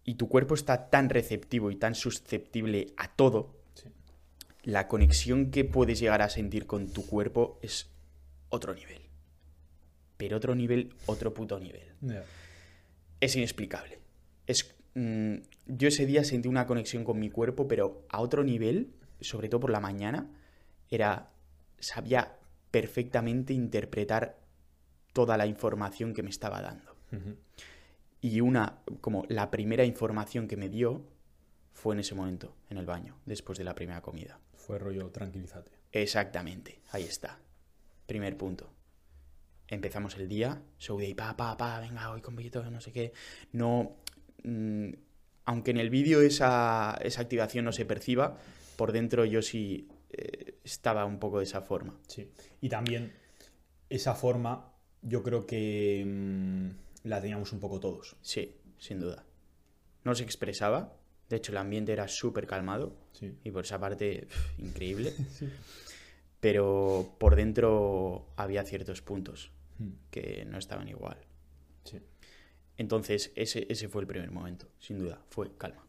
[0.03, 3.89] y tu cuerpo está tan receptivo y tan susceptible a todo, Sí.
[4.63, 7.89] la conexión que puedes llegar a sentir con tu cuerpo es
[8.49, 9.01] otro nivel.
[10.17, 11.83] Pero otro nivel, otro puto nivel
[13.19, 13.99] es inexplicable.
[14.47, 15.35] Es, mm,
[15.67, 19.61] yo ese día sentí una conexión con mi cuerpo, pero a otro nivel, sobre todo
[19.61, 20.29] por la mañana,
[20.89, 21.31] era
[21.79, 22.37] sabía
[22.75, 24.37] perfectamente interpretar
[25.13, 26.93] toda la información que me estaba dando.
[28.19, 31.07] Y una, como la primera información que me dio
[31.71, 34.41] fue en ese momento, en el baño, después de la primera comida.
[34.55, 35.71] Fue rollo, tranquilízate.
[35.93, 37.39] Exactamente, ahí está.
[38.07, 38.73] Primer punto.
[39.69, 43.13] Empezamos el día, show day, pa, pa, pa, venga, hoy con poquito, no sé qué.
[43.53, 43.95] No.
[44.43, 44.89] mm,
[45.45, 48.37] aunque en el vídeo esa, esa activación no se perciba,
[48.75, 51.97] por dentro yo sí eh, estaba un poco de esa forma.
[52.07, 52.29] Sí.
[52.59, 53.13] Y también
[53.89, 58.17] esa forma, yo creo que mm, la teníamos un poco todos.
[58.21, 59.25] Sí, sin duda.
[60.03, 60.97] No se expresaba,
[61.29, 63.33] de hecho el ambiente era súper calmado Sí.
[63.43, 65.13] y por esa parte, increíble.
[66.39, 69.89] Pero por dentro había ciertos puntos Mm.
[70.09, 71.17] que no estaban igual.
[71.83, 71.99] Sí.
[72.77, 75.21] Entonces, ese, ese fue el primer momento, sin duda.
[75.29, 75.85] Fue calma,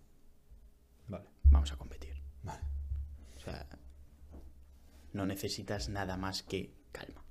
[1.07, 1.29] Vale.
[1.45, 2.15] vamos a competir.
[2.43, 2.63] Vale.
[3.37, 3.65] O sea,
[5.17, 7.25] no necesitas nada más que calma.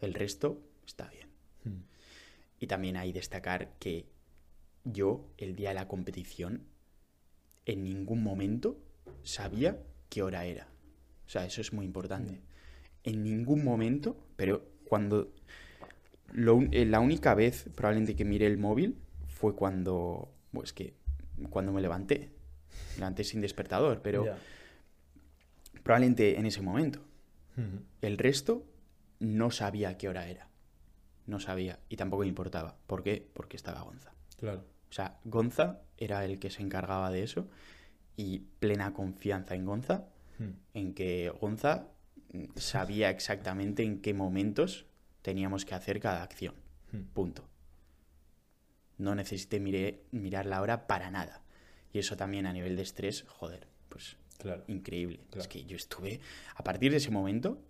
[0.00, 1.28] El resto está bien.
[1.64, 1.82] Mm.
[2.60, 4.06] Y también hay destacar que
[4.84, 6.62] yo, el día de la competición,
[7.66, 8.80] en ningún momento
[9.22, 10.68] sabía qué hora era.
[11.26, 12.40] O sea, eso es muy importante.
[13.04, 15.34] En ningún momento, pero cuando...
[16.32, 18.96] lo eh, la única vez probablemente que miré el móvil
[19.28, 20.32] fue cuando...
[20.52, 20.94] Pues que...
[21.50, 22.30] Cuando me levanté.
[22.92, 24.26] Me levanté sin despertador, pero.
[25.82, 27.00] Probablemente en ese momento.
[28.00, 28.64] El resto
[29.18, 30.48] no sabía qué hora era.
[31.26, 32.76] No sabía y tampoco me importaba.
[32.86, 33.28] ¿Por qué?
[33.34, 34.12] Porque estaba Gonza.
[34.38, 34.64] Claro.
[34.88, 37.46] O sea, Gonza era el que se encargaba de eso
[38.16, 40.06] y plena confianza en Gonza,
[40.38, 40.50] Mm.
[40.72, 41.88] en que Gonza
[42.56, 44.86] sabía exactamente en qué momentos
[45.20, 46.54] teníamos que hacer cada acción.
[46.92, 47.00] Mm.
[47.12, 47.44] Punto.
[48.96, 51.42] No necesité mirar la hora para nada.
[51.92, 54.64] Y eso también a nivel de estrés, joder, pues Claro.
[54.68, 55.20] increíble.
[55.30, 55.42] Claro.
[55.42, 56.20] Es que yo estuve,
[56.56, 57.60] a partir de ese momento,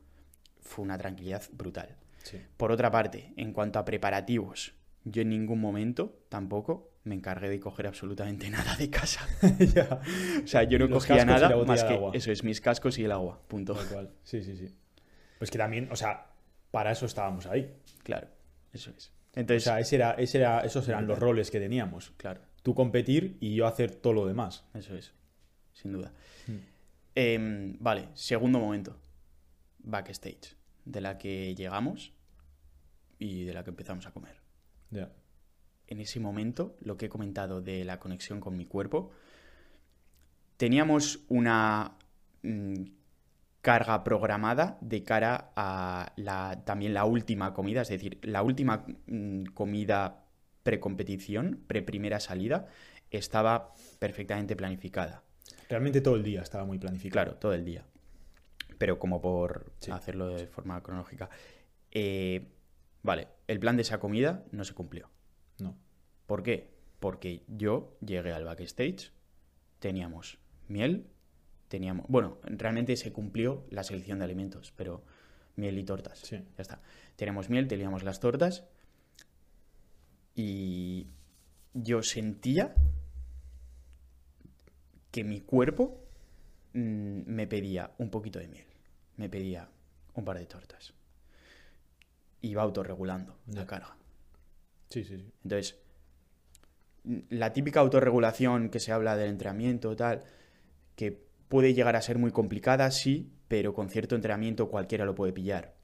[0.60, 1.96] fue una tranquilidad brutal.
[2.22, 2.38] Sí.
[2.56, 7.58] Por otra parte, en cuanto a preparativos, yo en ningún momento tampoco me encargué de
[7.60, 9.26] coger absolutamente nada de casa.
[9.74, 10.00] ya.
[10.44, 12.10] O sea, yo no Los cogía nada más que agua.
[12.14, 13.40] eso es mis cascos y el agua.
[13.48, 13.74] Punto.
[13.74, 14.10] Tal cual.
[14.22, 14.74] Sí, sí, sí.
[15.38, 16.26] Pues que también, o sea,
[16.70, 17.72] para eso estábamos ahí.
[18.02, 18.28] Claro,
[18.74, 19.08] eso es.
[19.34, 22.12] O Entonces, sea, ese era, ese era, esos eran los roles que teníamos.
[22.18, 24.64] claro, Tú competir y yo hacer todo lo demás.
[24.74, 25.14] eso es.
[25.72, 26.12] Sin duda.
[26.46, 26.56] Mm.
[27.14, 28.96] Em, vale, segundo momento.
[29.78, 30.56] Backstage.
[30.84, 32.12] De la que llegamos
[33.18, 34.40] y de la que empezamos a comer.
[34.90, 35.12] Ya.
[35.86, 39.10] en ese momento, lo que he comentado de la conexión con mi cuerpo,
[40.56, 41.96] teníamos una
[42.42, 42.84] mm,
[43.60, 49.44] carga programada de cara a la, también la última comida, es decir, la última mm,
[49.54, 50.24] comida
[50.62, 52.66] precompetición, pre-primera salida,
[53.10, 55.24] estaba perfectamente planificada.
[55.70, 57.12] Realmente todo el día estaba muy planificado.
[57.24, 57.84] Claro, todo el día.
[58.76, 59.92] Pero como por Sí.
[59.92, 61.30] hacerlo de forma cronológica.
[61.92, 62.48] Eh,
[63.04, 65.08] vale, el plan de esa comida no se cumplió.
[65.60, 65.76] No.
[66.26, 66.70] ¿Por qué?
[66.98, 69.12] Porque yo llegué al backstage,
[69.78, 71.06] teníamos miel,
[71.68, 72.04] teníamos...
[72.08, 75.04] Bueno, realmente se cumplió la selección de alimentos, pero
[75.54, 76.18] miel y tortas.
[76.18, 76.36] Sí.
[76.36, 76.82] Ya está.
[77.14, 78.64] Teníamos miel, teníamos las tortas
[80.34, 81.06] y
[81.74, 82.74] yo sentía
[85.10, 86.00] que mi cuerpo
[86.72, 88.66] mm, me pedía un poquito de miel.
[89.16, 89.68] me pedía
[90.14, 90.94] un par de tortas.
[92.42, 93.96] Iba autorregulando la carga.
[94.88, 95.32] Sí, sí, sí.
[95.44, 95.78] Entonces,
[97.28, 100.22] la típica autorregulación que se habla del entrenamiento, tal,
[100.96, 101.12] que
[101.48, 105.74] puede llegar a ser muy complicada, sí, pero con cierto entrenamiento cualquiera lo puede pillar.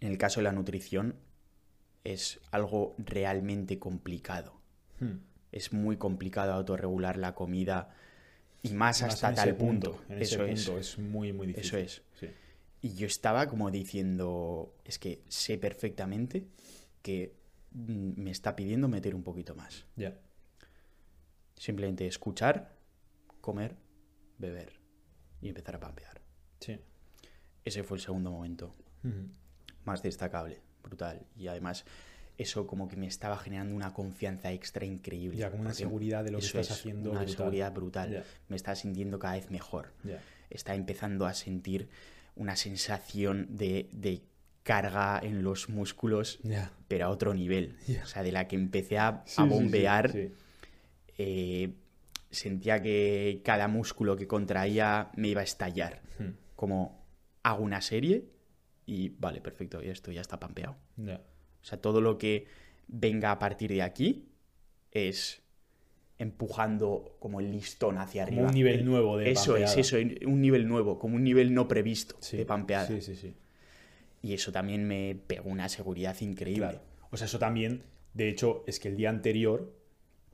[0.00, 1.16] En el caso de la nutrición,
[2.04, 4.60] es algo realmente complicado.
[5.00, 5.18] Hmm.
[5.52, 7.94] Es muy complicado autorregular la comida
[8.70, 10.02] y más Más hasta tal punto.
[10.08, 10.64] En Eso ese es.
[10.64, 11.66] punto es muy, muy difícil.
[11.66, 12.02] Eso es.
[12.20, 12.28] Sí.
[12.82, 16.46] Y yo estaba como diciendo, es que sé perfectamente
[17.02, 17.34] que
[17.72, 19.86] mm, me está pidiendo meter un poquito más.
[19.96, 20.18] Ya.
[21.56, 22.76] Simplemente escuchar,
[23.40, 23.76] comer,
[24.38, 24.78] beber
[25.40, 26.20] y empezar a pampear.
[26.60, 26.78] Sí.
[27.64, 28.74] Ese fue el segundo momento
[29.84, 31.24] más destacable, brutal.
[31.36, 31.84] Y además
[32.38, 35.38] eso como que me estaba generando una confianza extra increíble.
[35.38, 37.36] Ya, como una seguridad de lo que estás es, haciendo Una brutal.
[37.36, 38.24] seguridad brutal.
[38.48, 39.92] Me estaba sintiendo cada vez mejor.
[40.04, 40.20] Ya.
[40.50, 41.88] Estaba empezando a sentir
[42.34, 44.22] una sensación de, de
[44.62, 46.40] carga en los músculos,
[46.88, 47.76] pero a otro nivel.
[48.02, 50.12] O sea, de la que empecé a, Sí, a sí, bombear.
[50.12, 50.32] sí.
[51.18, 51.72] eh,
[52.30, 56.02] sentía que cada músculo que contraía me iba a estallar.
[56.18, 56.30] Hmm.
[56.54, 57.02] Como
[57.42, 58.24] hago una serie
[58.84, 60.76] y vale, perfecto, y esto ya está pampeado.
[61.66, 62.46] O sea, todo lo que
[62.86, 64.28] venga a partir de aquí
[64.92, 65.42] es
[66.16, 68.48] empujando como el listón hacia Como arriba.
[68.50, 71.66] un nivel El- nuevo de Eso es, eso, un nivel nuevo, como un nivel no
[71.66, 72.36] previsto Sí.
[72.36, 72.86] de pampeada.
[72.86, 73.34] Sí, sí, sí.
[74.22, 76.60] Y eso también me pegó una seguridad increíble.
[76.68, 76.80] Claro.
[77.10, 77.82] O sea, eso también,
[78.14, 79.72] de hecho, es que el día anterior,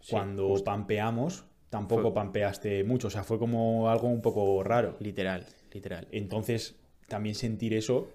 [0.01, 0.65] Sí, cuando justo.
[0.65, 3.07] pampeamos, tampoco Fue- pampeaste mucho.
[3.07, 4.97] O sea, fue como algo un poco raro.
[5.01, 6.07] Literal, literal.
[6.13, 6.77] Entonces,
[7.09, 8.11] también sentir eso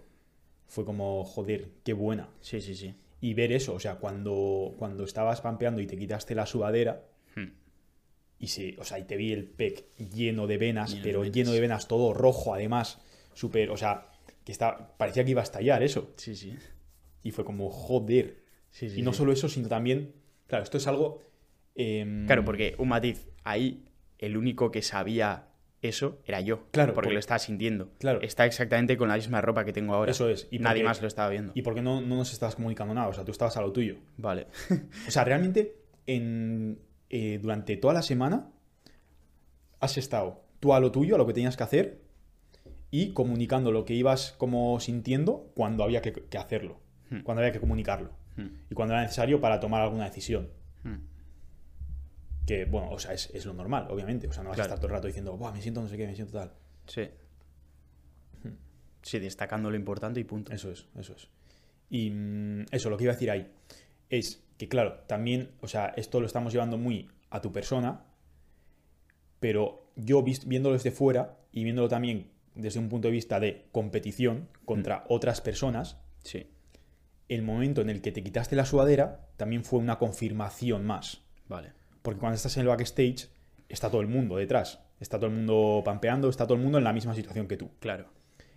[0.68, 2.30] fue como, joder, qué buena.
[2.42, 2.94] Sí, sí, sí.
[3.20, 7.04] Y ver eso, o sea, cuando, cuando estabas pampeando y te quitaste la sudadera,
[7.36, 7.52] Hmm.
[8.40, 11.20] y se, o sea, y te vi el pec lleno de venas, Lleno de pero
[11.22, 11.36] venas.
[11.36, 13.00] lleno de venas, todo rojo además,
[13.34, 14.08] súper, o sea,
[14.44, 16.14] que está, parecía que iba a estallar eso.
[16.18, 16.56] Sí, sí.
[17.24, 18.44] Y fue como, joder.
[18.70, 19.18] Sí, sí, y no sí.
[19.20, 20.14] solo eso, sino también,
[20.48, 21.22] claro, esto es algo...
[21.76, 23.84] em, Claro, porque un matiz, ahí
[24.20, 25.47] el único que sabía
[25.82, 26.66] eso era yo.
[26.72, 27.90] Claro, porque porque- lo estaba sintiendo.
[28.00, 28.22] Claro.
[28.22, 30.12] Está exactamente con la misma ropa que tengo ahora.
[30.12, 31.52] Eso es, y Nadie porque- más lo estaba viendo.
[31.56, 33.98] Y porque no, no nos estabas comunicando nada, o sea, tú estabas a lo tuyo.
[34.18, 34.48] Vale.
[35.08, 35.76] O sea, realmente,
[36.08, 38.50] en, eh, durante toda la semana
[39.80, 42.02] has estado tú a lo tuyo, a lo que tenías que hacer,
[42.90, 47.20] y comunicando lo que ibas como sintiendo cuando había que, que hacerlo, Hmm.
[47.22, 48.48] cuando había que comunicarlo, Hmm.
[48.70, 50.50] y cuando era necesario para tomar alguna decisión.
[50.84, 50.96] Hmm.
[52.48, 54.28] Que, bueno, o sea, es, es lo normal, obviamente.
[54.28, 54.72] O sea, no vas Claro.
[54.72, 56.54] a estar todo el rato diciendo, Buah, me siento no sé qué, me siento tal.
[56.88, 57.08] Sí.
[59.04, 60.52] Sí, destacando lo importante y punto.
[60.52, 61.28] Eso es, eso es.
[61.90, 63.52] Y mm, eso, lo que iba a decir ahí
[64.10, 68.06] es que, claro, también, o sea, esto lo estamos llevando muy a tu persona,
[69.40, 74.50] pero yo viéndolo desde fuera y viéndolo también desde un punto de vista de competición
[74.66, 76.48] contra otras personas, Sí.
[77.30, 81.22] el momento en el que te quitaste la sudadera también fue una confirmación más.
[81.48, 81.72] Vale.
[82.08, 83.28] Porque cuando estás en el backstage,
[83.68, 84.80] está todo el mundo detrás.
[85.02, 87.70] Está todo el mundo pampeando, está todo el mundo en la misma situación que tú.
[87.82, 88.06] Claro.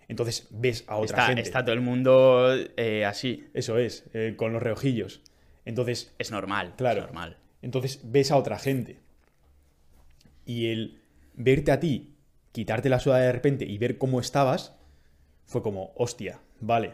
[0.07, 1.41] Entonces ves a otra Está, gente.
[1.41, 3.49] está todo el mundo eh, así.
[3.53, 5.19] Eso es, eh, con los reojillos.
[5.65, 6.75] Entonces, Es normal.
[6.77, 7.01] Claro.
[7.01, 7.39] Es normal.
[7.61, 8.99] entonces ves a otra gente.
[10.45, 11.01] Y el
[11.33, 12.15] verte a ti,
[12.53, 14.77] quitarte la sudadera de repente y ver cómo estabas,
[15.45, 16.93] fue como, hostia, vale,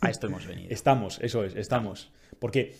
[0.00, 0.70] A esto hemos venido.
[0.70, 2.10] estamos, eso es, estamos.
[2.38, 2.74] Porque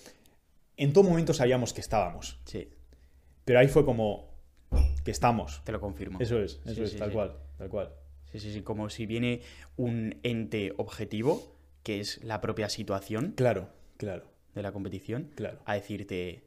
[0.78, 2.40] en todo momento sabíamos que estábamos.
[2.46, 2.66] Sí,
[3.44, 4.30] Pero ahí fue como,
[5.04, 5.62] que estamos.
[5.64, 6.18] te lo confirmo.
[6.20, 7.14] Eso es, eso Sí, es, sí, tal sí.
[7.14, 7.90] cual, tal cual.
[8.32, 8.62] Sí, sí, sí.
[8.62, 9.42] Como si viene
[9.76, 15.60] un ente objetivo, que es la propia situación Claro, claro, de la competición, claro.
[15.64, 16.44] a decirte,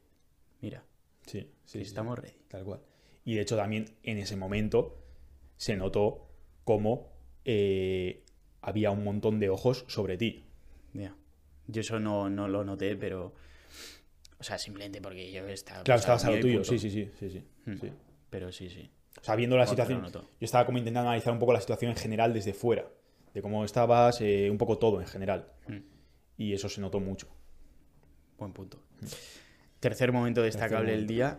[0.60, 0.84] mira,
[1.26, 2.34] Sí, sí, estamos ready.
[2.48, 2.80] Tal cual.
[3.24, 4.96] Y de hecho también en ese momento
[5.56, 6.26] se notó
[6.64, 7.12] cómo
[7.44, 8.24] eh,
[8.62, 10.46] había un montón de ojos sobre ti.
[10.94, 11.14] Ya.
[11.66, 13.34] Yo eso no, no lo noté, pero...
[14.40, 15.82] O sea, simplemente porque yo estaba...
[15.82, 17.76] Claro, estabas a lo tuyo, sí, sí, sí, sí, sí, Hmm.
[17.80, 17.92] sí.
[18.30, 18.90] Pero sí, sí.
[19.20, 21.96] O sea, viendo la situación, yo estaba como intentando analizar un poco la situación en
[21.96, 22.88] general desde fuera,
[23.34, 25.50] de cómo estabas, eh, un poco todo en general.
[25.66, 25.78] Hmm.
[26.36, 27.26] Y eso se notó mucho.
[28.38, 28.80] Buen punto.
[29.80, 31.38] Tercer momento destacable del día.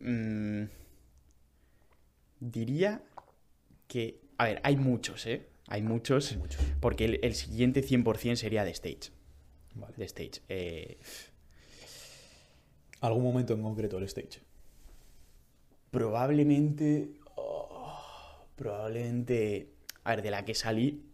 [0.00, 0.64] Mm,
[2.40, 3.02] diría
[3.86, 4.20] que...
[4.38, 5.46] A ver, hay muchos, ¿eh?
[5.68, 6.32] Hay muchos.
[6.32, 6.60] Hay muchos.
[6.80, 9.12] Porque el, el siguiente 100% sería de stage.
[9.74, 9.94] Vale.
[9.96, 10.42] De stage.
[10.48, 10.98] Eh,
[13.04, 14.40] ¿Algún momento en concreto el stage?
[15.94, 17.20] probablemente...
[17.36, 19.70] oh, probablemente...
[20.02, 21.04] A ver, de la que salí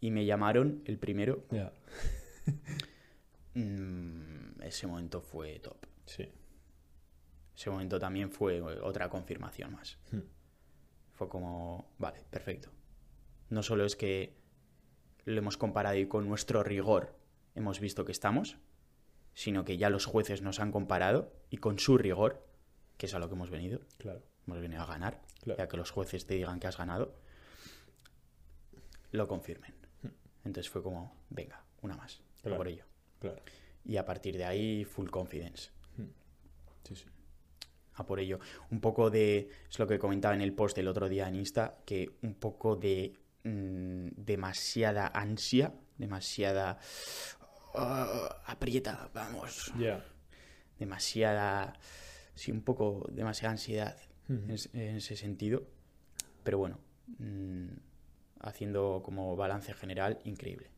[0.00, 1.44] y me llamaron el primero.
[1.50, 1.72] Ya.
[3.54, 5.76] mm, ese momento fue top.
[6.06, 6.28] Sí.
[7.56, 9.98] Ese momento también fue otra confirmación más.
[10.10, 10.20] Hmm.
[11.12, 12.70] Fue como, vale, perfecto.
[13.50, 14.34] No solo es que
[15.26, 17.14] lo hemos comparado y con nuestro rigor
[17.54, 18.56] hemos visto que estamos,
[19.34, 22.46] sino que ya los jueces nos han comparado y con su rigor,
[22.96, 24.22] que es a lo que hemos venido, Claro.
[24.46, 25.58] hemos venido a ganar, Claro.
[25.58, 27.14] ya que los jueces te digan que has ganado,
[29.12, 29.74] lo confirmen.
[30.44, 32.56] Entonces fue como, venga, una más, a Claro.
[32.58, 32.84] por ello.
[33.20, 33.40] Claro.
[33.84, 35.70] Y a partir de ahí, full confidence.
[36.84, 37.06] Sí, sí.
[37.96, 38.40] a por ello.
[38.72, 41.78] Un poco de, es lo que comentaba en el post del otro día en Insta,
[41.86, 46.78] que un poco de mm, demasiada ansia, demasiada...
[47.74, 49.72] "Ah, aprieta, vamos.
[49.78, 50.04] Ya.
[50.78, 51.74] Demasiada...
[52.34, 53.96] Sí, un poco, demasiada ansiedad
[54.28, 55.62] en, es- en ese sentido.
[56.42, 56.78] Pero bueno,
[57.18, 57.68] mm,
[58.40, 60.70] haciendo como balance general, increíble.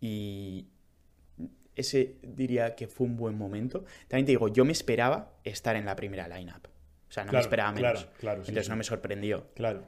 [0.00, 0.68] Y
[1.74, 3.84] ese diría que fue un buen momento.
[4.08, 6.66] También te digo, yo me esperaba estar en la primera lineup.
[7.08, 7.92] O sea, no me esperaba menos.
[8.04, 8.70] claro, claro, Entonces sí.
[8.70, 9.48] no me sorprendió.
[9.54, 9.86] Claro.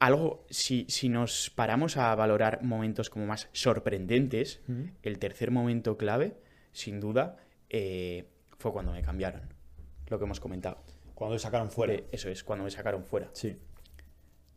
[0.00, 4.60] Algo, si, si nos paramos a valorar momentos como más sorprendentes,
[5.02, 6.36] el tercer momento clave,
[6.72, 7.36] sin duda,
[7.68, 9.42] eh, fue cuando me cambiaron.
[10.06, 10.78] Lo que hemos comentado.
[11.14, 11.94] Cuando le sacaron fuera.
[11.94, 13.28] De- eso es, cuando me sacaron fuera.
[13.32, 13.58] Sí.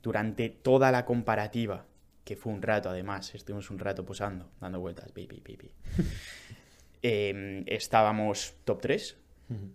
[0.04, 1.86] Durante toda la comparativa,
[2.23, 5.71] que fue un rato además, estuvimos un rato posando, dando vueltas, pi, pi, pi, pi.
[7.04, 9.17] Em, estábamos top 3,
[9.49, 9.71] Ujú.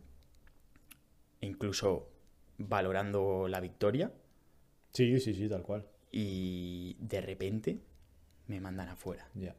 [1.40, 2.08] incluso
[2.58, 4.12] valorando la victoria,
[4.96, 5.84] Sí, sí, sí, tal cual.
[6.12, 7.78] y de repente
[8.46, 9.28] me mandan afuera.
[9.34, 9.54] Ya.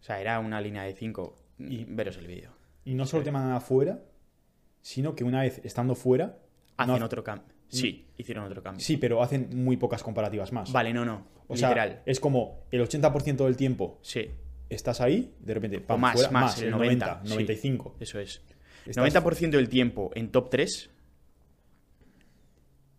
[0.00, 1.36] O sea, era una línea de 5.
[1.58, 2.50] Y- Y veros el vídeo.
[2.84, 4.02] Y no solo te mandan afuera,
[4.80, 6.38] sino que una vez estando fuera.
[6.76, 7.46] Hacen no- otro cambio.
[7.68, 8.82] Sí, hicieron otro cambio.
[8.84, 10.72] Sí, pero hacen muy pocas comparativas más.
[10.72, 11.26] Vale, no, no.
[11.48, 14.30] O sea, es como el 80% del tiempo Sí,
[14.70, 17.28] estás ahí, de repente, pam, más, fuera, más, el 90, sí.
[17.30, 17.96] 95.
[18.00, 18.40] eso es.
[18.86, 20.90] Estás- 90% del tiempo en top 3.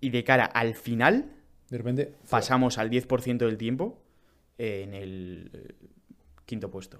[0.01, 1.31] Y de cara al final,
[1.69, 4.01] De repente, pasamos al 10% del tiempo
[4.57, 5.75] en el eh,
[6.45, 6.99] quinto puesto.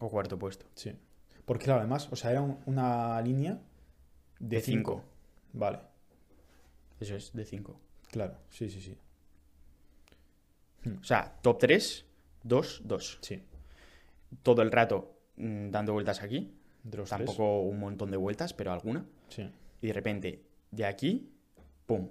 [0.00, 0.66] O cuarto puesto.
[0.74, 0.92] Sí.
[1.44, 3.58] Porque claro, además, o sea, era un- una línea
[4.38, 4.92] De de 5.
[4.92, 5.04] 5.
[5.54, 5.78] Vale,
[7.00, 7.80] Eso es, de 5.
[8.10, 8.96] claro, sí, sí, sí.
[11.00, 12.04] O sea, top 3,
[12.44, 13.18] 2, 2.
[13.22, 13.42] Sí.
[14.42, 16.54] Todo el rato mm, dando vueltas aquí.
[16.82, 19.04] De los Tampoco un montón de vueltas, pero alguna.
[19.28, 19.46] tres.
[19.48, 19.52] Sí.
[19.82, 21.30] Y de repente, de aquí,
[21.88, 22.10] ¡pum!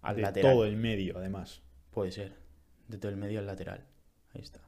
[0.00, 0.52] Al de lateral.
[0.52, 1.62] todo el medio, además.
[1.90, 2.32] Puede ser.
[2.88, 3.84] De todo el medio al lateral.
[4.32, 4.60] Ahí está.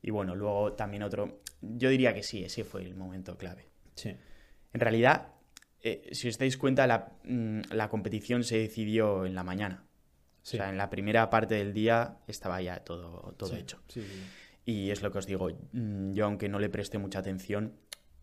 [0.00, 1.40] Y bueno, luego también otro.
[1.60, 3.68] Yo diría que sí, ese fue el momento clave.
[3.96, 4.14] Sí.
[4.72, 5.32] En realidad,
[5.80, 9.84] eh, si os dais cuenta, la, mm, la competición se decidió en la mañana.
[10.42, 10.56] Sí.
[10.56, 13.82] O sea, en la primera parte del día estaba ya todo, todo Sí, hecho.
[13.88, 14.06] Sí.
[14.66, 17.74] Y es lo que os digo, mm, yo aunque no le presté mucha atención,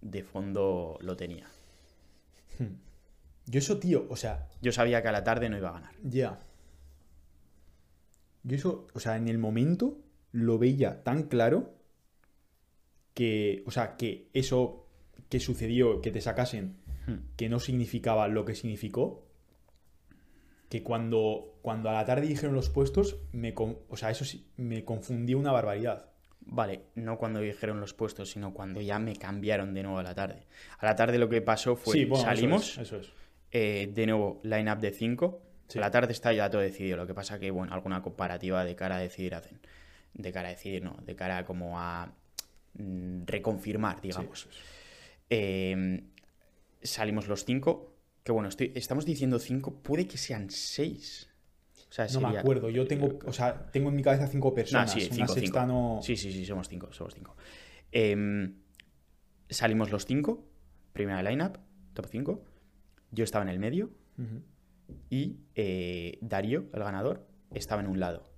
[0.01, 1.47] de fondo lo tenía.
[3.51, 5.93] Yo eso, tío, o sea, Yo sabía que a la tarde no iba a ganar.
[6.03, 6.39] ya.
[8.43, 9.99] Yo eso, o sea, en el momento
[10.31, 11.75] lo veía tan claro
[13.13, 14.87] que, o sea, que eso
[15.29, 17.33] que sucedió, que te sacasen, Hmm.
[17.35, 19.27] que no significaba lo que significó,
[20.69, 24.85] que cuando, cuando a la tarde dijeron los puestos, me, o sea, eso sí, me
[24.85, 26.09] confundió una barbaridad.
[26.41, 30.15] Vale, no cuando dijeron los puestos, sino cuando ya me cambiaron de nuevo a la
[30.15, 30.47] tarde.
[30.79, 33.09] A la tarde lo que pasó fue, sí, bueno, eso salimos, es, Eso es.
[33.51, 35.41] Eh, de nuevo line-up de 5.
[35.67, 35.77] Sí.
[35.77, 36.97] A la tarde está ya todo decidido.
[36.97, 39.59] Lo que pasa que, bueno, alguna comparativa de cara a decidir hacen.
[40.13, 40.97] De cara a decidir, no.
[41.05, 42.13] De cara como a
[42.73, 44.41] mm, reconfirmar, digamos.
[44.41, 44.57] Sí, es.
[45.29, 46.03] Eh,
[46.81, 47.87] salimos los 5.
[48.23, 51.27] Que bueno, estoy- estamos diciendo 5, puede que sean 6.
[51.89, 54.49] O sea, No me sería- acuerdo, yo tengo, o sea, tengo en mi cabeza cinco
[54.49, 54.91] No, personas.
[54.91, 55.99] sí, una 5, sexta no...
[56.01, 57.35] Sí, sí, sí, somos 5, somos 5.
[59.49, 60.45] salimos los 5,
[60.93, 61.57] primera lineup,
[61.93, 62.45] top 5.
[63.11, 63.91] Yo estaba en el medio
[65.09, 68.29] y eh, Darío, el ganador, estaba en un lado.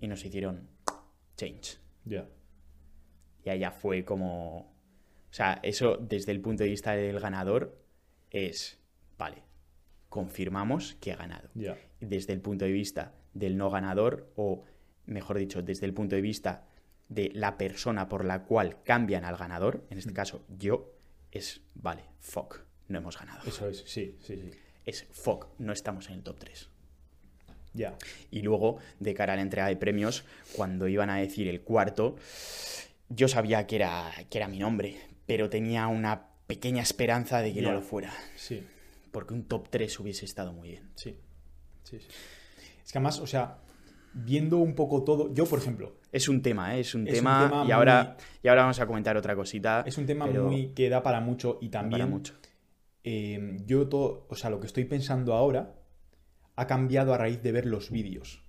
[0.00, 0.68] Y nos hicieron
[1.36, 1.78] change.
[2.04, 2.28] Ya.
[3.44, 4.72] Y allá fue como...
[5.30, 7.76] O sea, eso desde el punto de vista del ganador
[8.30, 8.80] es,
[9.18, 9.42] vale,
[10.08, 11.50] confirmamos que ha ganado.
[11.54, 11.76] Ya.
[12.00, 14.62] Desde el punto de vista del no ganador, o
[15.06, 16.66] mejor dicho, desde el punto de vista
[17.08, 20.92] de la persona por la cual cambian al ganador, en este caso yo,
[21.32, 23.40] es, vale, fuck, no hemos ganado.
[23.46, 24.50] Eso es, sí, sí, sí.
[24.84, 26.68] Es fuck, no estamos en el top 3.
[27.72, 27.96] Ya.
[28.30, 30.24] Y luego, de cara a la entrega de premios,
[30.54, 32.16] cuando iban a decir el cuarto,
[33.08, 37.62] yo sabía que era, que era mi nombre, pero tenía una pequeña esperanza de que
[37.62, 38.12] no lo fuera.
[38.36, 38.62] Sí,
[39.10, 40.90] Porque un top 3 hubiese estado muy bien.
[40.94, 41.16] sí.
[41.82, 42.06] Sí, sí.
[42.82, 43.58] Es que además, o sea,
[44.14, 45.32] viendo un poco todo.
[45.34, 46.80] Yo, por ejemplo, Es un tema, ¿eh?
[46.80, 49.82] Es un, Es un tema, y, muy- ahora, y ahora vamos a comentar otra cosita.
[49.86, 51.90] es un tema muy que da para mucho y también.
[52.00, 52.34] para mucho.
[53.04, 54.26] Eh, yo todo.
[54.28, 55.74] O sea, lo que estoy pensando ahora
[56.56, 58.42] ha cambiado a raíz de ver los vídeos.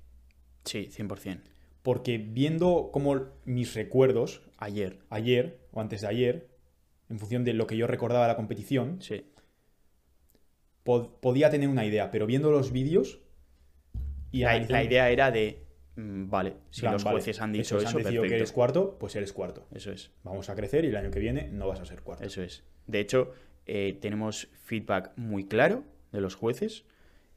[0.63, 1.41] Sí, 100%.
[1.83, 4.99] Porque viendo como mis recuerdos Ayer.
[5.09, 6.49] ayer o antes de ayer,
[7.09, 9.25] en función de lo que yo recordaba de la competición, Sí.
[10.83, 13.19] pod- podía tener una idea, pero viendo los vídeos
[14.31, 15.65] y La, analizando- la idea era de.
[15.95, 18.21] mm, Vale, si plan, los vale, jueces han dicho eso, han perfecto.
[18.23, 19.67] que eres cuarto, pues eres cuarto.
[19.73, 20.11] Eso es.
[20.23, 22.23] Vamos a crecer y el año que viene no vas a ser cuarto.
[22.23, 22.63] Eso es.
[22.87, 23.31] De hecho,
[23.65, 26.85] eh, tenemos feedback muy claro de los jueces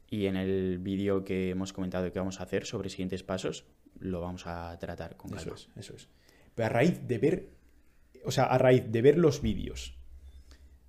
[0.09, 3.65] y en el vídeo que hemos comentado que vamos a hacer sobre siguientes pasos
[3.99, 5.41] lo vamos a tratar con calma.
[5.41, 6.09] Eso es, eso es.
[6.55, 7.49] Pero a raíz de ver,
[8.23, 9.97] o sea, a raíz de ver los vídeos,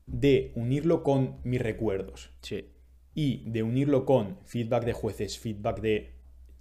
[0.07, 2.67] de unirlo con mis recuerdos Sí,
[3.15, 6.15] y de unirlo con feedback de jueces, feedback de,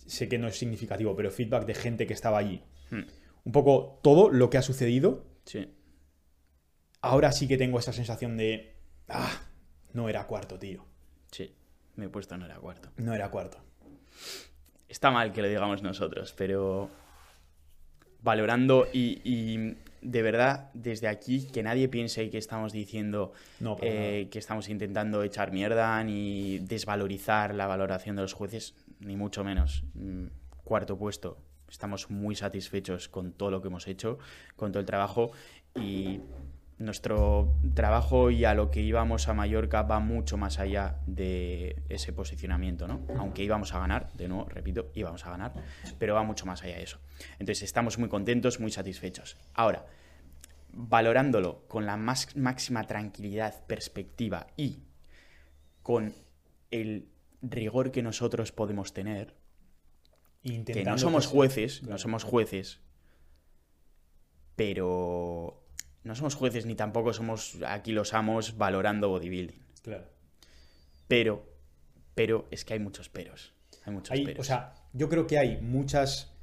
[0.05, 2.61] sé que no es significativo, pero feedback de gente que estaba allí,
[2.91, 3.03] Hmm.
[3.43, 5.67] un poco todo lo que ha sucedido, sí,
[7.01, 8.73] ahora sí que tengo esa sensación de,
[9.07, 9.31] ah,
[9.93, 10.85] no era cuarto, tío,
[11.31, 11.53] sí.
[11.95, 12.89] Me he puesto no era cuarto.
[12.97, 13.57] no era cuarto.
[14.87, 16.89] Está mal que lo digamos nosotros, pero
[18.21, 24.27] valorando y, y de verdad desde aquí que nadie piense que estamos diciendo No, eh,
[24.31, 29.83] que estamos intentando echar mierda ni desvalorizar la valoración de los jueces, ni mucho menos.
[29.93, 30.27] Mm,
[30.63, 31.37] Cuarto puesto.
[31.69, 34.19] Estamos muy satisfechos con todo lo que hemos hecho,
[34.55, 35.31] con todo el trabajo
[35.75, 36.19] y
[36.79, 42.13] nuestro trabajo y a lo que íbamos a Mallorca va mucho más allá de ese
[42.13, 43.05] posicionamiento, ¿no?
[43.17, 45.53] Aunque íbamos a ganar, de nuevo, repito, íbamos a ganar,
[45.99, 46.99] pero va mucho más allá de eso.
[47.33, 49.37] Entonces estamos muy contentos, muy satisfechos.
[49.53, 49.85] Ahora,
[50.71, 54.79] valorándolo con la más, máxima tranquilidad, perspectiva y
[55.83, 56.15] con
[56.71, 57.09] el
[57.41, 59.35] rigor que nosotros podemos tener,
[60.43, 62.79] que no somos jueces, no somos jueces,
[64.55, 65.58] pero
[66.09, 69.61] no somos jueces ni tampoco somos aquí los amos valorando bodybuilding.
[69.83, 70.05] Claro.
[71.07, 71.45] Pero,
[72.15, 73.53] pero es que hay muchos peros.
[73.85, 74.39] Hay muchos Hay- peros.
[74.39, 76.33] o sea, yo creo que hay muchas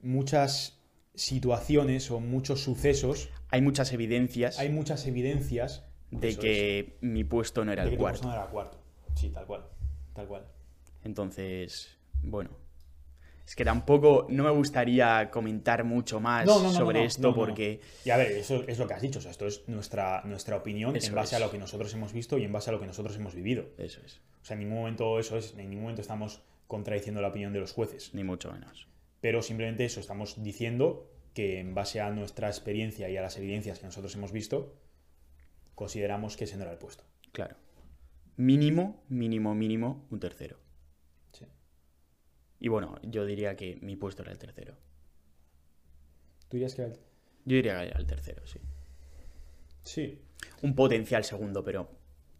[0.00, 0.80] muchas
[1.14, 7.72] situaciones o muchos sucesos, hay muchas evidencias hay muchas evidencias de que mi puesto no
[7.72, 8.18] era de el que tu cuarto.
[8.20, 8.78] persona era cuarto.
[9.14, 9.66] Sí, tal cual.
[10.14, 10.46] Tal cual.
[11.04, 12.50] Entonces, bueno.
[13.50, 17.06] Es que tampoco no me gustaría comentar mucho más No, no, no, sobre no, no,
[17.08, 17.46] esto no, no, no.
[17.46, 19.18] porque Y a ver, eso es lo que has dicho.
[19.18, 22.12] O sea, esto es nuestra, nuestra opinión Eso en base a lo que nosotros hemos
[22.12, 23.64] visto y en base a lo que nosotros hemos vivido.
[23.76, 27.26] eso es, O sea, en ningún momento eso es, en ningún momento estamos contradiciendo la
[27.26, 28.14] opinión de los jueces.
[28.14, 28.86] ni mucho menos.
[29.20, 33.80] Pero simplemente eso, estamos diciendo que en base a nuestra experiencia y a las evidencias
[33.80, 34.76] que nosotros hemos visto,
[35.74, 37.02] consideramos que ese no era el puesto.
[37.32, 37.56] Claro.
[38.36, 40.69] Mínimo, mínimo, mínimo, un tercero.
[42.60, 44.74] Y bueno, yo diría que mi puesto era el tercero.
[46.48, 46.98] ¿Tú dirías que era el-
[47.46, 48.60] Yo diría que era el tercero, sí.
[49.82, 50.20] Sí.
[50.62, 51.88] Un potencial segundo, pero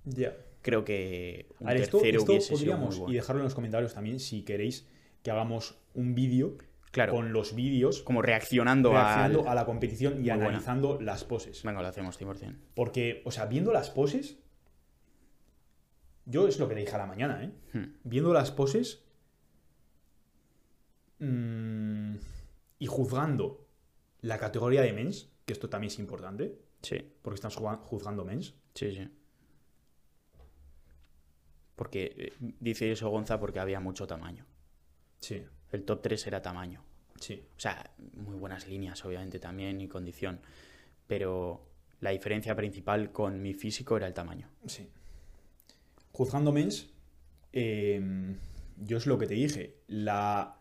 [0.04, 0.36] Ya.
[0.62, 3.14] creo que un ver, tercero esto hubiese sido podríamos, muy y bueno.
[3.14, 4.86] dejarlo en los comentarios también, si queréis
[5.22, 6.58] que hagamos un vídeo
[6.92, 9.48] Claro, con los vídeos como reaccionando, reaccionando al...
[9.48, 10.44] a la competición y Muy buena.
[10.46, 11.62] analizando las poses.
[11.62, 12.56] Venga, lo hacemos 100%.
[12.74, 14.38] Porque, o sea, viendo las poses,
[16.26, 17.52] yo es lo que te dije a la mañana, ¿eh?
[17.72, 17.94] Hmm.
[18.04, 19.04] Viendo las poses
[21.20, 22.14] mm,
[22.80, 23.66] y juzgando
[24.22, 28.54] la categoría de mens, que esto también es importante, Sí, porque jugando- juzgando mens.
[28.74, 29.08] sí, sí.
[31.76, 34.44] Porque eh, dice eso Gonza porque había mucho tamaño.
[35.20, 35.42] Sí,
[35.72, 36.82] El top 3 era tamaño.
[37.18, 37.42] sí.
[37.56, 40.40] O sea, muy buenas líneas, obviamente, también y condición.
[41.06, 41.66] Pero
[42.00, 44.48] la diferencia principal con mi físico era el tamaño.
[44.66, 44.88] Sí.
[46.12, 46.88] Juzgando mens,
[47.52, 48.00] eh,
[48.78, 49.76] yo es lo que te dije.
[49.86, 50.56] La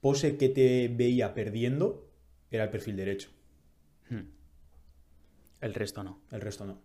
[0.00, 2.10] pose que te veía perdiendo
[2.50, 3.30] era el perfil derecho.
[4.08, 4.22] Hmm.
[5.60, 6.22] El resto no.
[6.30, 6.80] El resto no.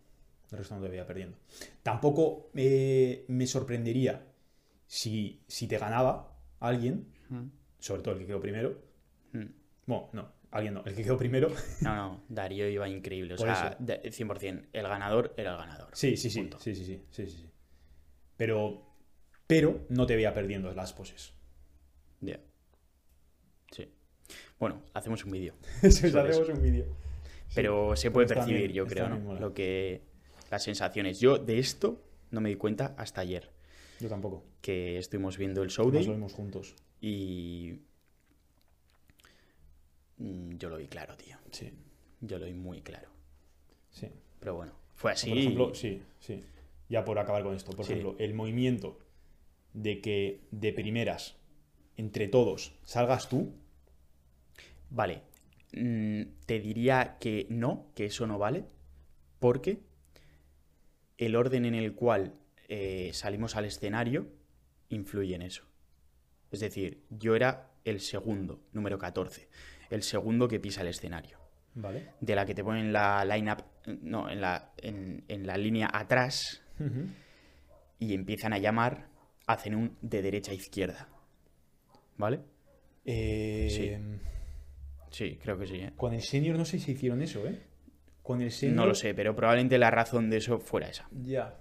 [0.51, 1.37] El resto no te veía perdiendo.
[1.81, 4.27] Tampoco eh, me sorprendería
[4.85, 7.47] si, si te ganaba alguien, Hmm.
[7.79, 8.79] sobre todo el que quedó primero.
[9.33, 9.45] Hmm.
[9.87, 11.49] Bueno, no, alguien no, el que quedó primero.
[11.81, 13.33] No, no, Darío iba increíble.
[13.33, 13.77] O Por sea, eso.
[13.79, 14.67] de- 100%.
[14.73, 15.89] El ganador era el ganador.
[15.93, 17.49] Sí, sí, sí, sí, sí, sí, sí, sí.
[18.37, 18.85] Pero,
[19.47, 21.33] pero no te veía perdiendo las poses.
[22.21, 22.39] Ya.
[23.71, 23.87] Sí.
[24.59, 25.53] Bueno, hacemos un vídeo.
[25.83, 26.85] Hacemos un vídeo.
[27.53, 29.35] Pero se puede está percibir, bien, yo creo, ¿no?
[29.39, 30.01] Lo que.
[30.51, 31.19] Las sensaciones.
[31.19, 32.01] Yo de esto
[32.31, 33.49] no me di cuenta hasta ayer.
[33.99, 34.43] Yo tampoco.
[34.61, 36.75] Que estuvimos viendo el show Además lo vimos juntos.
[37.01, 37.79] y.
[40.17, 41.37] mm, Yo lo vi claro, tío.
[41.51, 41.71] Sí,
[42.21, 43.09] Yo lo vi muy claro.
[43.91, 44.07] sí.
[44.39, 45.29] Pero bueno, fue así.
[45.29, 46.43] Por ejemplo, sí, sí.
[46.89, 47.71] Ya por acabar con esto.
[47.71, 47.93] Por Sí.
[47.93, 48.99] ejemplo, el movimiento
[49.73, 51.35] de que de primeras,
[51.97, 53.53] entre todos, salgas tú.
[54.89, 55.21] Vale.
[55.73, 58.65] Mm, te diría que no, que eso no vale.
[59.39, 59.81] Porque
[61.17, 62.33] el orden en el cual
[62.67, 64.27] eh, salimos al escenario
[64.89, 65.63] influye en eso.
[66.51, 69.49] Es decir, yo era el segundo, número 14.
[69.89, 71.39] El segundo que pisa el escenario.
[71.75, 72.11] Vale.
[72.21, 73.63] De la que te ponen la line-up,
[74.01, 76.63] no, en la, en, en la línea atrás
[77.99, 79.07] y empiezan a llamar,
[79.45, 81.09] hacen un de derecha a izquierda.
[82.17, 82.39] ¿Vale?
[83.03, 83.99] Eh,
[85.11, 85.93] Sí, creo que sí, ¿eh?
[85.95, 87.61] Con el senior no sé si hicieron eso, ¿eh?
[88.21, 88.75] Con el senior.
[88.77, 91.07] No lo sé, pero probablemente la razón de eso fuera esa.
[91.11, 91.55] Ya.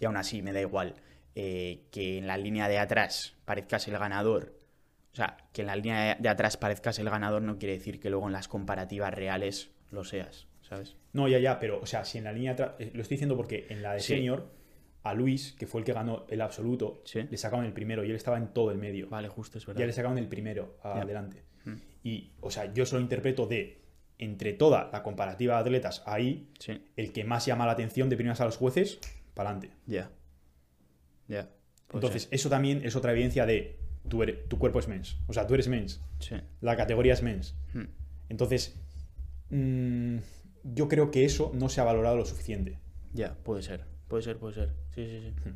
[0.00, 0.94] Y aún así me da igual
[1.34, 4.54] eh, que en la línea de atrás parezcas el ganador.
[5.12, 8.08] O sea, que en la línea de atrás parezcas el ganador no quiere decir que
[8.08, 10.96] luego en las comparativas reales lo seas, ¿sabes?
[11.12, 12.72] No, ya, ya, pero, o sea, si en la línea atrás.
[12.78, 14.14] eh, Lo estoy diciendo porque en la de Sí.
[14.14, 14.50] senior,
[15.04, 17.22] a Luis, que fue el que ganó el absoluto, Sí.
[17.28, 19.08] le sacaron el primero y él estaba en todo el medio.
[19.08, 19.86] Vale, justo, es Ya verdad.
[19.86, 21.42] le sacaron el primero adelante.
[21.64, 21.74] Mm.
[22.04, 23.80] Y, o sea, yo solo interpreto de.
[24.18, 28.14] Entre toda la comparativa de atletas ahí, Sí, el que más llama la atención de
[28.16, 29.00] primeras a los jueces,
[29.34, 29.76] para adelante.
[29.86, 30.12] ya.
[31.26, 31.50] Ya.
[31.88, 35.18] puede Entonces, eso también es otra evidencia de tu, eres- tu cuerpo es mens.
[35.26, 36.00] O sea, tú eres mens.
[36.60, 37.56] La categoría es mens.
[37.74, 37.84] Mm.
[38.28, 38.76] Entonces,
[39.50, 40.18] mm,
[40.64, 42.78] yo creo que eso no se ha valorado lo suficiente.
[43.12, 43.84] Ya, puede ser.
[44.06, 44.72] Puede ser, puede ser.
[44.94, 45.50] Sí, sí, sí.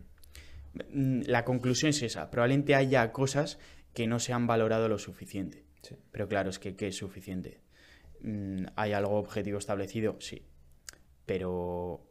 [0.93, 2.31] Mm, La conclusión es esa.
[2.31, 3.59] Probablemente haya cosas
[3.95, 5.65] que no se han valorado lo suficiente.
[5.83, 5.97] Sí.
[6.13, 7.61] Pero claro, es que ¿qué es suficiente?
[8.23, 10.17] Mm, ¿Hay algo objetivo establecido?
[10.21, 10.43] Sí.
[11.25, 12.03] Pero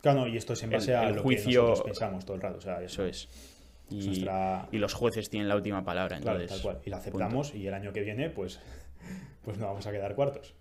[0.00, 2.24] Claro, no, y esto es en base El- a el lo juicio- que nosotros pensamos
[2.24, 2.58] todo el rato.
[2.58, 3.28] O sea, eso es.
[3.90, 6.20] Y, es nuestra- y los jueces tienen la última palabra.
[6.20, 6.82] Claro, Entonces, tal cual.
[6.86, 8.60] Y la aceptamos y el año que viene, pues,
[9.42, 10.54] pues no vamos a quedar cuartos.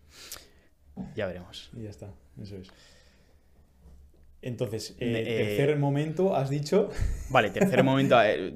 [1.15, 1.69] Ya veremos.
[1.77, 2.09] Y ya está.
[2.41, 2.69] Eso es.
[4.41, 6.89] Entonces, eh, eh, tercer momento, has dicho.
[7.29, 8.21] Vale, tercer momento.
[8.21, 8.55] eh,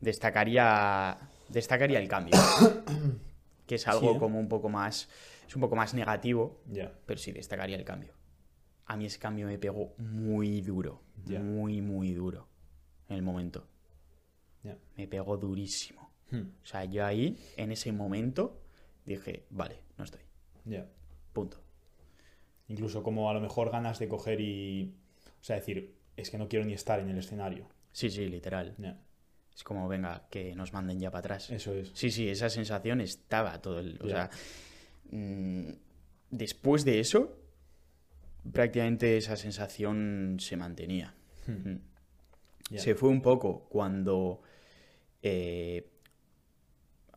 [0.00, 1.16] destacaría,
[1.48, 2.34] destacaría el cambio.
[3.66, 5.08] Que es algo Sí, como un poco más.
[5.46, 6.60] Es un poco más negativo.
[7.06, 8.12] Pero sí destacaría el cambio.
[8.86, 12.48] A mí ese cambio me pegó muy duro, muy, muy duro
[13.08, 13.66] en el momento.
[14.96, 16.10] Me pegó durísimo.
[16.30, 18.60] Hmm, O sea, yo ahí, en ese momento,
[19.06, 20.20] dije, vale, no estoy.
[20.66, 20.86] ya.
[21.32, 21.58] Punto.
[22.68, 24.94] Incluso como a lo mejor ganas de coger y.
[25.40, 27.68] O sea, decir, es que no quiero ni estar en el escenario.
[27.92, 28.74] Sí, sí, literal.
[29.54, 31.50] Es como, venga, que nos manden ya para atrás.
[31.50, 31.90] Eso es.
[31.94, 33.98] Sí, sí, esa sensación estaba todo el...
[34.02, 34.30] O sea,
[35.10, 35.68] mm,
[36.30, 37.36] después de eso,
[38.50, 41.14] prácticamente esa sensación se mantenía.
[41.46, 41.80] Hmm, Mm.
[42.70, 42.78] ya.
[42.80, 44.40] Se fue un poco cuando.
[45.22, 45.88] eh,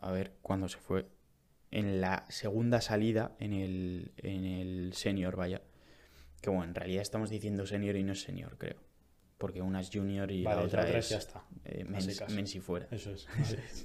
[0.01, 1.05] a ver, ¿cuándo se fue?
[1.75, 5.61] En la segunda salida, en el, en el senior, vaya.
[6.41, 8.77] Que bueno, en realidad estamos diciendo senior y no es senior, creo.
[9.37, 11.11] Porque una es junior y Vale, la otra ya es.
[11.11, 11.43] está.
[11.65, 12.87] eh, mens, y fuera.
[12.91, 13.27] Eso es.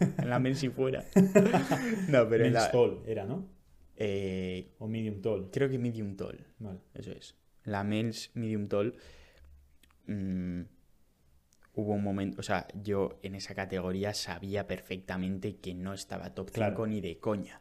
[0.18, 1.04] En la mens y fuera.
[2.08, 2.70] no, pero en Men's la.
[2.70, 3.48] tall era, ¿no?
[3.96, 5.50] eh, O medium tall.
[5.50, 6.46] creo que medium tall.
[6.60, 6.78] Vale.
[6.94, 7.34] Eso es.
[7.64, 8.94] La men's medium tall.
[10.06, 10.60] mm,
[11.74, 12.38] hubo un momento.
[12.40, 16.86] O sea, yo en esa categoría sabía perfectamente que no estaba top 5 Claro.
[16.86, 17.60] ni de coña.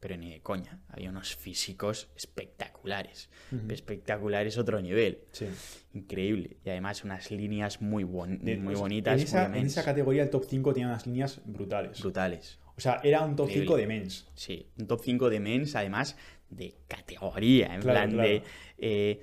[0.00, 0.80] Pero ni de coña.
[0.88, 3.28] Había unos físicos espectaculares.
[3.52, 3.70] Ujú.
[3.72, 5.18] Espectaculares otro nivel.
[5.32, 5.46] Sí.
[5.94, 6.56] Increíble.
[6.64, 9.18] Y además unas líneas muy, bon- De- muy bonitas.
[9.18, 12.00] En esa, en esa categoría el top 5 tenía unas líneas brutales.
[12.00, 12.58] brutales.
[12.76, 13.66] O sea, era un top Increíble.
[13.66, 14.28] 5 de mens.
[14.34, 16.16] Sí, un top 5 de mens, además
[16.48, 17.74] de categoría.
[17.74, 18.28] En Claro, plan claro.
[18.28, 18.42] de.
[18.78, 19.22] eh,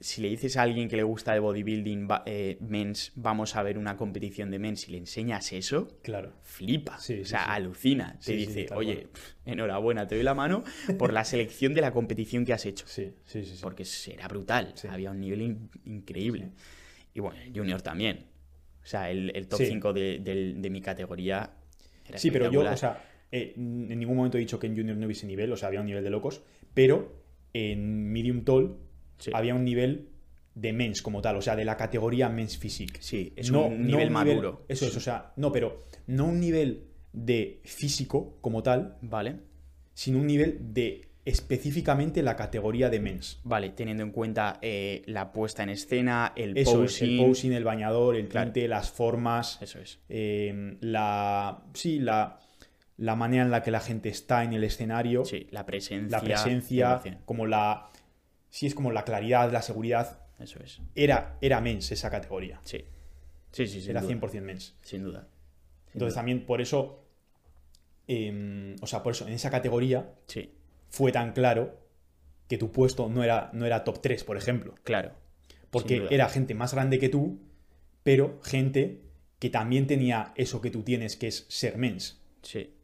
[0.00, 3.62] si le dices a alguien que le gusta el bodybuilding va- eh, mens, vamos a
[3.62, 6.32] ver una competición de mens, y le enseñas eso, Claro.
[6.42, 6.98] flipa.
[6.98, 7.46] Sí, o sea, sí.
[7.48, 8.18] alucina.
[8.24, 9.08] Te dice, oye,
[9.44, 10.64] enhorabuena, te doy la mano
[10.98, 12.86] por la selección de la competición que has hecho.
[12.88, 13.58] Sí, sí, sí.
[13.62, 14.74] Porque será brutal.
[14.88, 16.50] Había un nivel in- increíble.
[17.14, 18.26] Y bueno, el junior también.
[18.82, 19.66] O sea, el, el top Sí.
[19.66, 21.50] 5 de, del- de mi categoría
[22.08, 24.96] era Sí, pero yo, o sea, eh, en ningún momento he dicho que en Junior
[24.96, 26.42] no hubiese nivel, o sea, había un nivel de locos,
[26.74, 27.20] pero
[27.52, 28.76] en Medium Tall
[29.20, 29.30] Sí.
[29.32, 30.08] había un nivel
[30.54, 33.00] de mens como tal, o sea, de la categoría mens physique.
[33.00, 34.64] Sí, es un nivel maduro.
[34.68, 39.36] Eso es, o sea, no, pero no un nivel de físico como tal, Vale.
[39.94, 43.40] sino un nivel de específicamente la categoría de mens.
[43.44, 47.20] Vale, teniendo en cuenta eh, la puesta en escena, el Eso es, posing.
[47.20, 48.46] el posing, el bañador, el Claro.
[48.52, 49.98] tinte, las formas, Eso es.
[50.08, 52.38] eh, la, sí, la,
[52.96, 55.24] la manera en la que la gente está en el escenario.
[55.24, 56.18] Sí, la presencia.
[56.18, 57.18] la presencia, 100%.
[57.24, 57.90] como la.
[58.50, 60.20] Sí, es como la claridad, la seguridad.
[60.38, 60.80] Eso es.
[60.94, 62.60] Era, era mens esa categoría.
[62.64, 62.84] Sí.
[63.52, 64.12] Sí, sí, sin era duda.
[64.14, 64.76] 100% mens.
[64.82, 65.28] Sin duda.
[65.86, 66.20] Sin Entonces duda.
[66.20, 67.04] también por eso.
[68.06, 70.52] em, o sea, por eso en esa categoría Sí,
[70.88, 71.78] fue tan claro
[72.48, 74.74] que tu puesto no era, no era top 3, por ejemplo.
[74.82, 75.12] claro.
[75.70, 77.38] Porque era gente más grande que tú,
[78.02, 79.02] pero gente
[79.38, 82.20] que también tenía eso que tú tienes, que es ser mens.
[82.42, 82.74] Sí.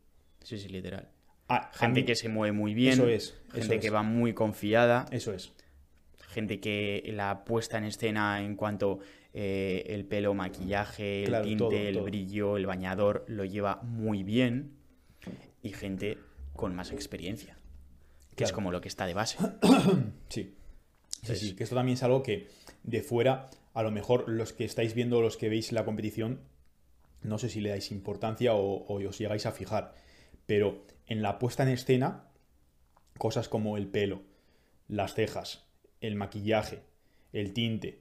[0.45, 1.09] Sí, sí, literal.
[1.49, 2.94] Ah, a Gente mí- que se mueve muy bien.
[2.94, 5.07] Eso es, Gente que va muy confiada.
[5.11, 5.53] Eso es.
[6.28, 8.99] Gente que la puesta en escena en cuanto
[9.32, 12.05] eh, el pelo, maquillaje, el Claro, tinte, todo, el todo.
[12.05, 14.72] brillo, el bañador, lo lleva muy bien
[15.62, 16.18] y gente
[16.55, 17.59] con más experiencia,
[18.34, 19.38] que es como lo que está de base.
[20.28, 20.55] Sí.
[21.22, 22.49] Sí, sí, que esto también es algo que
[22.84, 26.40] de fuera, a lo mejor los que estáis viendo, los que veis la competición,
[27.22, 29.94] no sé si le dais importancia o, o os llegáis a fijar,
[30.47, 32.24] pero en la puesta en escena,
[33.18, 34.22] cosas como el pelo,
[34.88, 35.66] las cejas,
[36.01, 36.80] el maquillaje,
[37.32, 38.01] el tinte,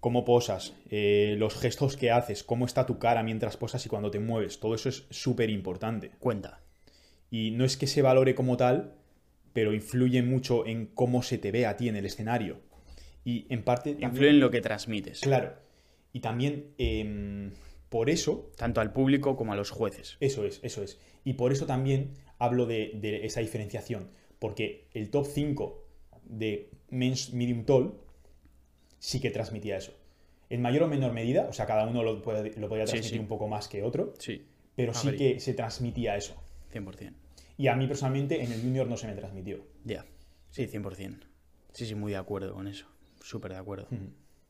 [0.00, 4.10] cómo posas, eh, los gestos que haces, cómo está tu cara mientras posas y cuando
[4.10, 6.12] te mueves, todo eso es súper importante.
[6.18, 6.60] Cuenta.
[7.30, 8.94] Y no es que se valore como tal,
[9.52, 12.60] pero influye mucho en cómo se te ve a ti en el escenario.
[13.24, 13.90] Y en parte...
[13.92, 15.54] también- Influye en lo que transmites, Claro.
[16.12, 17.50] Y también em,
[17.96, 20.16] por eso, tanto al público como a los jueces.
[20.20, 20.98] eso es, eso es.
[21.24, 24.10] Y por eso también hablo de, de esa diferenciación.
[24.38, 25.86] Porque el top 5
[26.24, 27.94] de Men's Medium Tall
[28.98, 29.92] sí que transmitía eso.
[30.50, 33.18] En mayor o menor medida, o sea, cada uno lo, puede- lo podía transmitir sí.
[33.18, 34.42] un poco más que otro, Sí,
[34.74, 36.34] pero sí que se transmitía eso.
[36.72, 37.14] 100%.
[37.56, 39.64] Y a mí personalmente en el Junior no se me transmitió.
[39.84, 40.04] Ya,
[40.50, 41.20] sí, 100%.
[41.72, 42.86] Sí, sí, muy de acuerdo con eso.
[43.22, 43.88] Súper de acuerdo.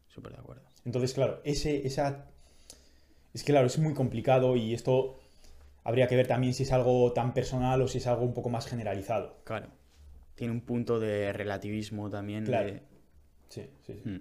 [0.09, 0.63] Súper de acuerdo.
[0.85, 2.31] Entonces, claro, ese, esa.
[3.37, 5.19] Es que, claro, es muy complicado y esto
[5.85, 8.49] habría que ver también si es algo tan personal o si es algo un poco
[8.49, 9.37] más generalizado.
[9.45, 9.67] Claro.
[10.37, 12.47] Tiene un punto de relativismo también.
[12.47, 12.67] Claro.
[12.73, 12.83] de-
[13.51, 14.09] Sí, sí, sí.
[14.09, 14.21] Mm,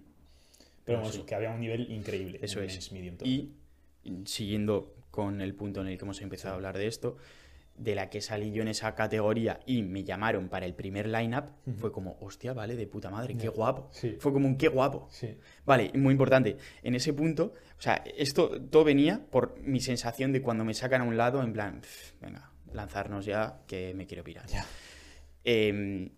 [0.83, 1.09] Pero sí.
[1.11, 2.39] eso, que había un nivel increíble.
[2.41, 2.91] Eso en es.
[2.91, 3.15] Medium.
[3.23, 3.51] Y
[4.25, 7.15] siguiendo con el punto en el que hemos empezado a hablar de esto,
[7.77, 11.49] de la que salí yo en esa categoría y me llamaron para el primer lineup,
[11.77, 13.89] fue como, hostia, vale, de puta madre, qué guapo.
[13.91, 14.15] Sí.
[14.19, 15.07] Fue como un qué guapo.
[15.11, 20.31] Sí, Vale, muy importante, en ese punto, o sea, esto todo venía por mi sensación
[20.31, 24.05] de cuando me sacan a un lado, en plan, "Pff, venga, lanzarnos ya, que me
[24.07, 24.45] quiero pirar.
[25.43, 26.11] Eh,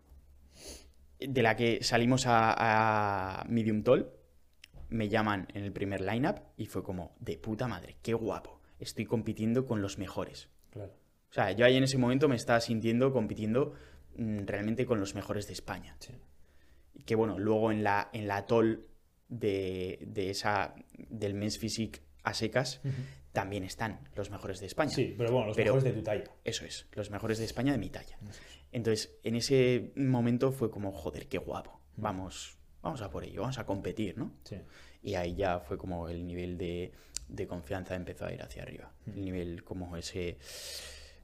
[1.20, 4.12] de la que salimos a, a Medium Tall,
[4.90, 9.06] me llaman en el primer lineup y fue como, de puta madre, qué guapo, estoy
[9.06, 10.50] compitiendo con los mejores.
[10.70, 10.94] Claro.
[11.30, 13.74] O sea, yo ahí en ese momento me estaba sintiendo compitiendo
[14.16, 15.96] mm, realmente con los mejores de España.
[16.00, 16.14] Sí.
[16.94, 18.46] Y que bueno, luego en la, en la
[19.30, 20.74] de, de esa,
[21.10, 22.82] del Men's Physique a secas,
[23.32, 24.90] también están los mejores de España.
[24.92, 26.24] Sí, pero bueno, los Pero- mejores de tu talla.
[26.44, 28.18] Eso es, los mejores de España de mi talla.
[28.72, 31.80] Entonces, en ese momento fue como, joder, qué guapo.
[31.96, 34.34] Vamos, vamos a por ello, vamos a competir, ¿no?
[34.44, 34.58] Sí.
[35.04, 36.92] Y ahí ya fue como el nivel de,
[37.30, 38.92] de confianza empezó a ir hacia arriba.
[39.06, 40.38] El nivel como ese,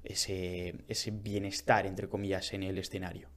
[0.04, 3.30] ese, ese bienestar, entre comillas, en el escenario.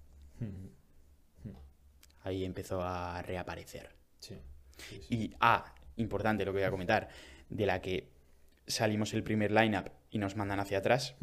[2.23, 3.91] Ahí empezó a reaparecer.
[4.19, 4.35] Sí.
[4.79, 5.15] sí, sí.
[5.15, 7.09] Y, ah, importante lo que voy a comentar,
[7.49, 8.11] de la que
[8.67, 11.15] salimos el primer lineup y nos mandan hacia atrás,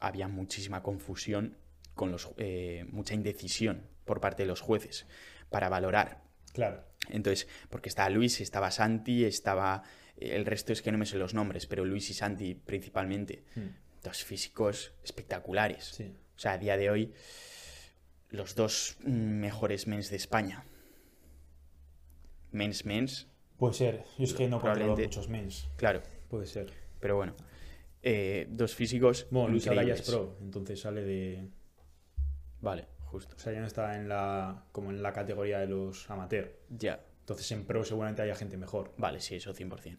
[0.00, 1.58] había muchísima confusión,
[1.94, 5.06] con los, eh, mucha indecisión por parte de los jueces
[5.50, 6.22] para valorar.
[6.52, 6.84] Claro.
[7.08, 9.82] Entonces, porque estaba Luis, estaba Santi, estaba...
[10.16, 13.44] El resto es que no me sé los nombres, pero Luis y Santi principalmente.
[14.06, 15.84] Dos físicos espectaculares.
[15.96, 16.14] Sí.
[16.36, 17.12] O sea, a día de hoy,
[18.30, 20.64] los dos mejores mens de España.
[22.52, 23.26] Mens, mens,
[23.58, 24.04] Puede ser.
[24.16, 25.68] Yo es que no controlo muchos mens.
[25.76, 26.72] claro, Puede ser.
[27.00, 27.34] pero bueno.
[28.02, 29.26] Eh, dos físicos.
[29.32, 31.48] Bueno, Luis ahora ya es pro, entonces sale de.
[32.60, 33.34] Vale, justo.
[33.34, 34.66] O sea, ya no está en la.
[34.70, 36.56] como en la categoría de los amateur.
[36.70, 38.94] Ya, Entonces en pro seguramente haya gente mejor.
[38.98, 39.98] vale, sí, eso 100%.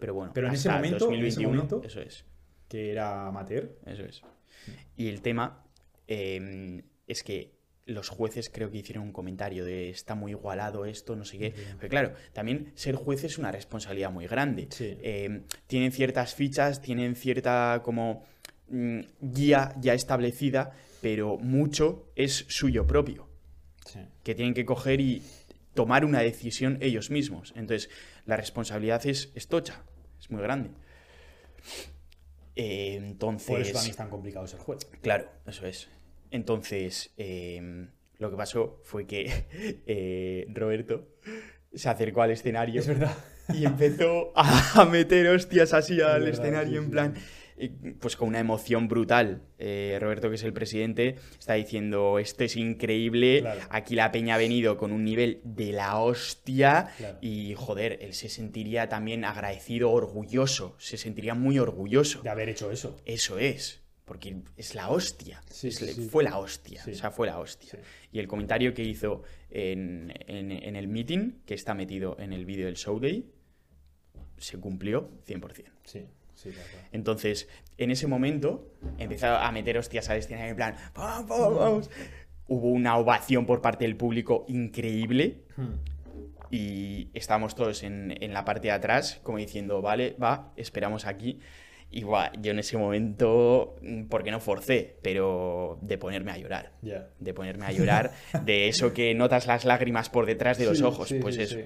[0.00, 2.24] Pero bueno, Pero en ese momento- en ese 2021, momento- eso es.
[2.74, 3.70] Que era amateur.
[3.86, 4.22] Eso es.
[4.96, 5.64] Y el tema
[6.08, 7.52] eh, es que
[7.86, 11.54] los jueces creo que hicieron un comentario de está muy igualado esto, no sé qué.
[11.78, 14.66] Pero claro, también ser juez es una responsabilidad muy grande.
[14.70, 14.98] Sí.
[15.02, 18.24] Eh, tienen ciertas fichas, tienen cierta como
[18.70, 23.28] mm, guía ya establecida, pero mucho es suyo propio,
[23.86, 24.00] Sí.
[24.24, 25.22] que tienen que coger y
[25.74, 27.52] tomar una decisión ellos mismos.
[27.54, 27.88] Entonces,
[28.26, 29.84] la responsabilidad es, es tocha,
[30.18, 30.70] es muy grande.
[32.56, 33.48] Eh, entonces...
[33.48, 34.84] Por eso también es tan complicado ser juez.
[35.02, 35.88] Claro, eso es.
[36.30, 37.88] Entonces, eh,
[38.18, 39.44] lo que pasó fue que
[39.86, 41.08] eh, Roberto
[41.72, 43.16] se acercó al escenario Es verdad.
[43.52, 47.20] y empezó a meter hostias así al escenario sí, en plan, eh,
[48.00, 49.42] pues con una emoción brutal.
[49.58, 53.60] Eh, Roberto, que es el presidente, está diciendo, esto es increíble, Claro.
[53.70, 57.18] aquí la peña ha venido con un nivel de la hostia Claro.
[57.20, 62.22] y joder, él se sentiría también agradecido, orgulloso, se sentiría muy orgulloso.
[62.22, 62.96] De haber hecho eso.
[63.04, 65.40] Eso es, porque es la hostia.
[65.48, 66.08] Sí, Es sí, le- sí.
[66.08, 67.78] Fue la hostia, o sea, fue la hostia.
[68.12, 72.44] Y el comentario que hizo en, en- en el meeting, que está metido en el
[72.44, 73.30] vídeo del Show Day,
[74.38, 75.70] se cumplió 100%.
[75.84, 76.04] Sí,
[76.34, 76.50] sí.
[76.92, 78.68] Entonces, en ese momento,
[78.98, 81.90] empezó a meter hostias al escenario en plan, "Vamos, vamos, vamos".
[82.46, 85.42] Hubo una ovación por parte del público increíble.
[86.50, 91.40] y estábamos todos en, en la parte de atrás, como diciendo, vale, va, esperamos aquí.
[91.90, 96.72] Y buah, yo en ese momento, mm, porque no forcé, pero de ponerme a llorar.
[97.18, 98.12] De ponerme a llorar,
[98.44, 101.58] de eso que notas las lágrimas por detrás de los ojos, sí, pues eso.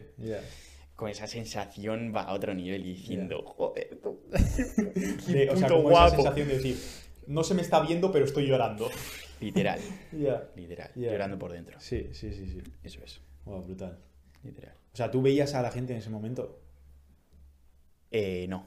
[0.99, 4.19] Con esa sensación va a otro nivel y diciendo, joder, tú,
[5.29, 6.15] De- o sea, puto como esa guapo.
[6.17, 6.77] sensación de decir,
[7.29, 8.91] no se me está viendo, pero estoy llorando.
[9.41, 9.79] Literal,
[10.57, 11.79] literal, llorando por dentro.
[11.79, 12.61] Sí, sí, sí, sí.
[12.83, 13.97] Eso es, Wow, brutal.
[14.43, 14.75] literal.
[14.93, 16.59] O sea, ¿tú veías a la gente en ese momento?
[18.11, 18.67] Eh, no.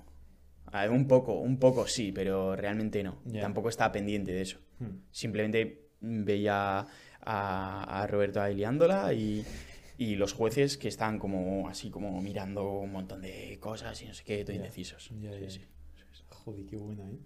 [0.68, 3.18] A ver, un poco, un poco sí, pero realmente no.
[3.42, 4.60] Tampoco estaba pendiente de eso.
[4.80, 5.00] Hmm.
[5.12, 6.88] Simplemente veía
[7.20, 9.44] a, a Roberto ahí liándola y,
[10.04, 14.16] y los jueces que estaban como así como mirando un montón de cosas y no
[14.16, 15.04] sé qué, todo indecisos.
[15.04, 15.62] Sí, sí.
[16.30, 17.20] Joder, qué buena, ¿eh?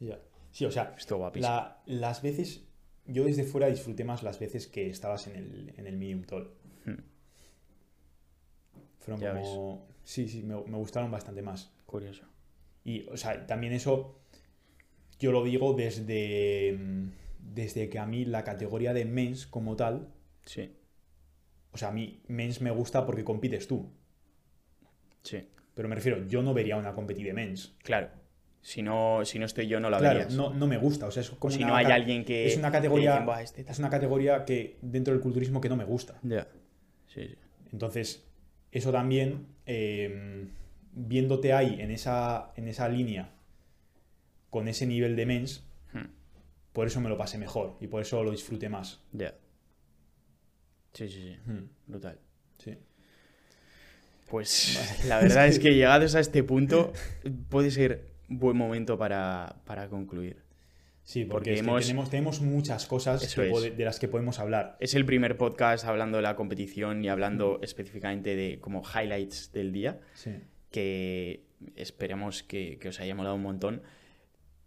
[0.00, 0.18] Ya.
[0.50, 0.96] Sí, o sea,
[1.34, 2.64] la- las veces,
[3.06, 6.50] yo desde fuera disfruté más las veces que estabas en el, en el Medium Tall.
[6.84, 6.98] Hmm.
[8.98, 9.86] Fueron Ya como...
[10.02, 11.70] Sí, sí, me, me gustaron bastante más.
[11.86, 12.24] Curioso.
[12.84, 14.18] Y, o sea, también eso,
[15.20, 16.76] yo lo digo desde,
[17.38, 20.08] desde que a mí la categoría de mens como tal,
[20.44, 20.70] Sí,
[21.74, 23.90] o sea, a mí mens me gusta porque compites tú.
[25.22, 25.48] sí.
[25.74, 27.74] Pero me refiero, yo no vería una competi de mens.
[27.82, 28.08] Claro.
[28.62, 30.34] Si no, si no estoy yo, no la Claro, verías.
[30.36, 31.06] no, no me gusta.
[31.06, 32.46] O sea, es como o si no hay alguien que.
[32.46, 33.72] es una categoría dicen, "Buah, este tal".
[33.72, 36.14] es una categoría que dentro del culturismo que no me gusta.
[36.22, 36.46] Ya.
[37.08, 37.34] Sí, sí.
[37.72, 38.24] Entonces,
[38.70, 40.46] eso también, eh,
[40.92, 43.32] viéndote ahí en esa, en esa línea,
[44.50, 46.06] con ese nivel de mens, Hmm.
[46.72, 49.00] por eso me lo pasé mejor y por eso lo disfruté más.
[49.12, 49.34] Ya.
[50.94, 51.36] Sí, sí, sí.
[51.50, 52.18] Hmm, Brutal.
[52.58, 52.74] Sí.
[54.28, 56.92] Pues la verdad es que llegados a este punto
[57.50, 60.42] puede ser buen momento para, para concluir.
[61.02, 63.42] Sí, porque, Porque es que hemos- tenemos, tenemos muchas cosas que
[63.76, 64.78] de las que podemos hablar.
[64.80, 69.70] Es el primer podcast hablando de la competición y hablando específicamente de como highlights del
[69.72, 70.30] día, Sí.
[70.70, 71.44] que
[71.76, 73.82] esperemos que, que os haya molado un montón,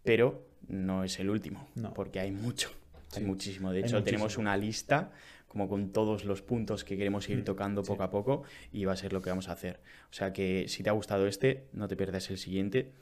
[0.04, 1.92] pero no es el último, No.
[1.92, 2.70] porque hay mucho,
[3.16, 3.72] hay muchísimo.
[3.72, 5.10] De hecho, tenemos una lista
[5.48, 7.88] como con todos los puntos que queremos ir Mm, tocando sí.
[7.88, 8.42] poco a poco
[8.72, 9.80] y va a ser lo que vamos a hacer.
[10.10, 12.92] O sea que si te ha gustado este, no te pierdas el siguiente,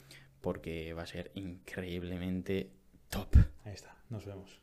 [0.41, 2.71] porque va a ser increíblemente
[3.09, 3.35] top.
[3.65, 3.95] Ahí está.
[4.09, 4.61] Nos vemos.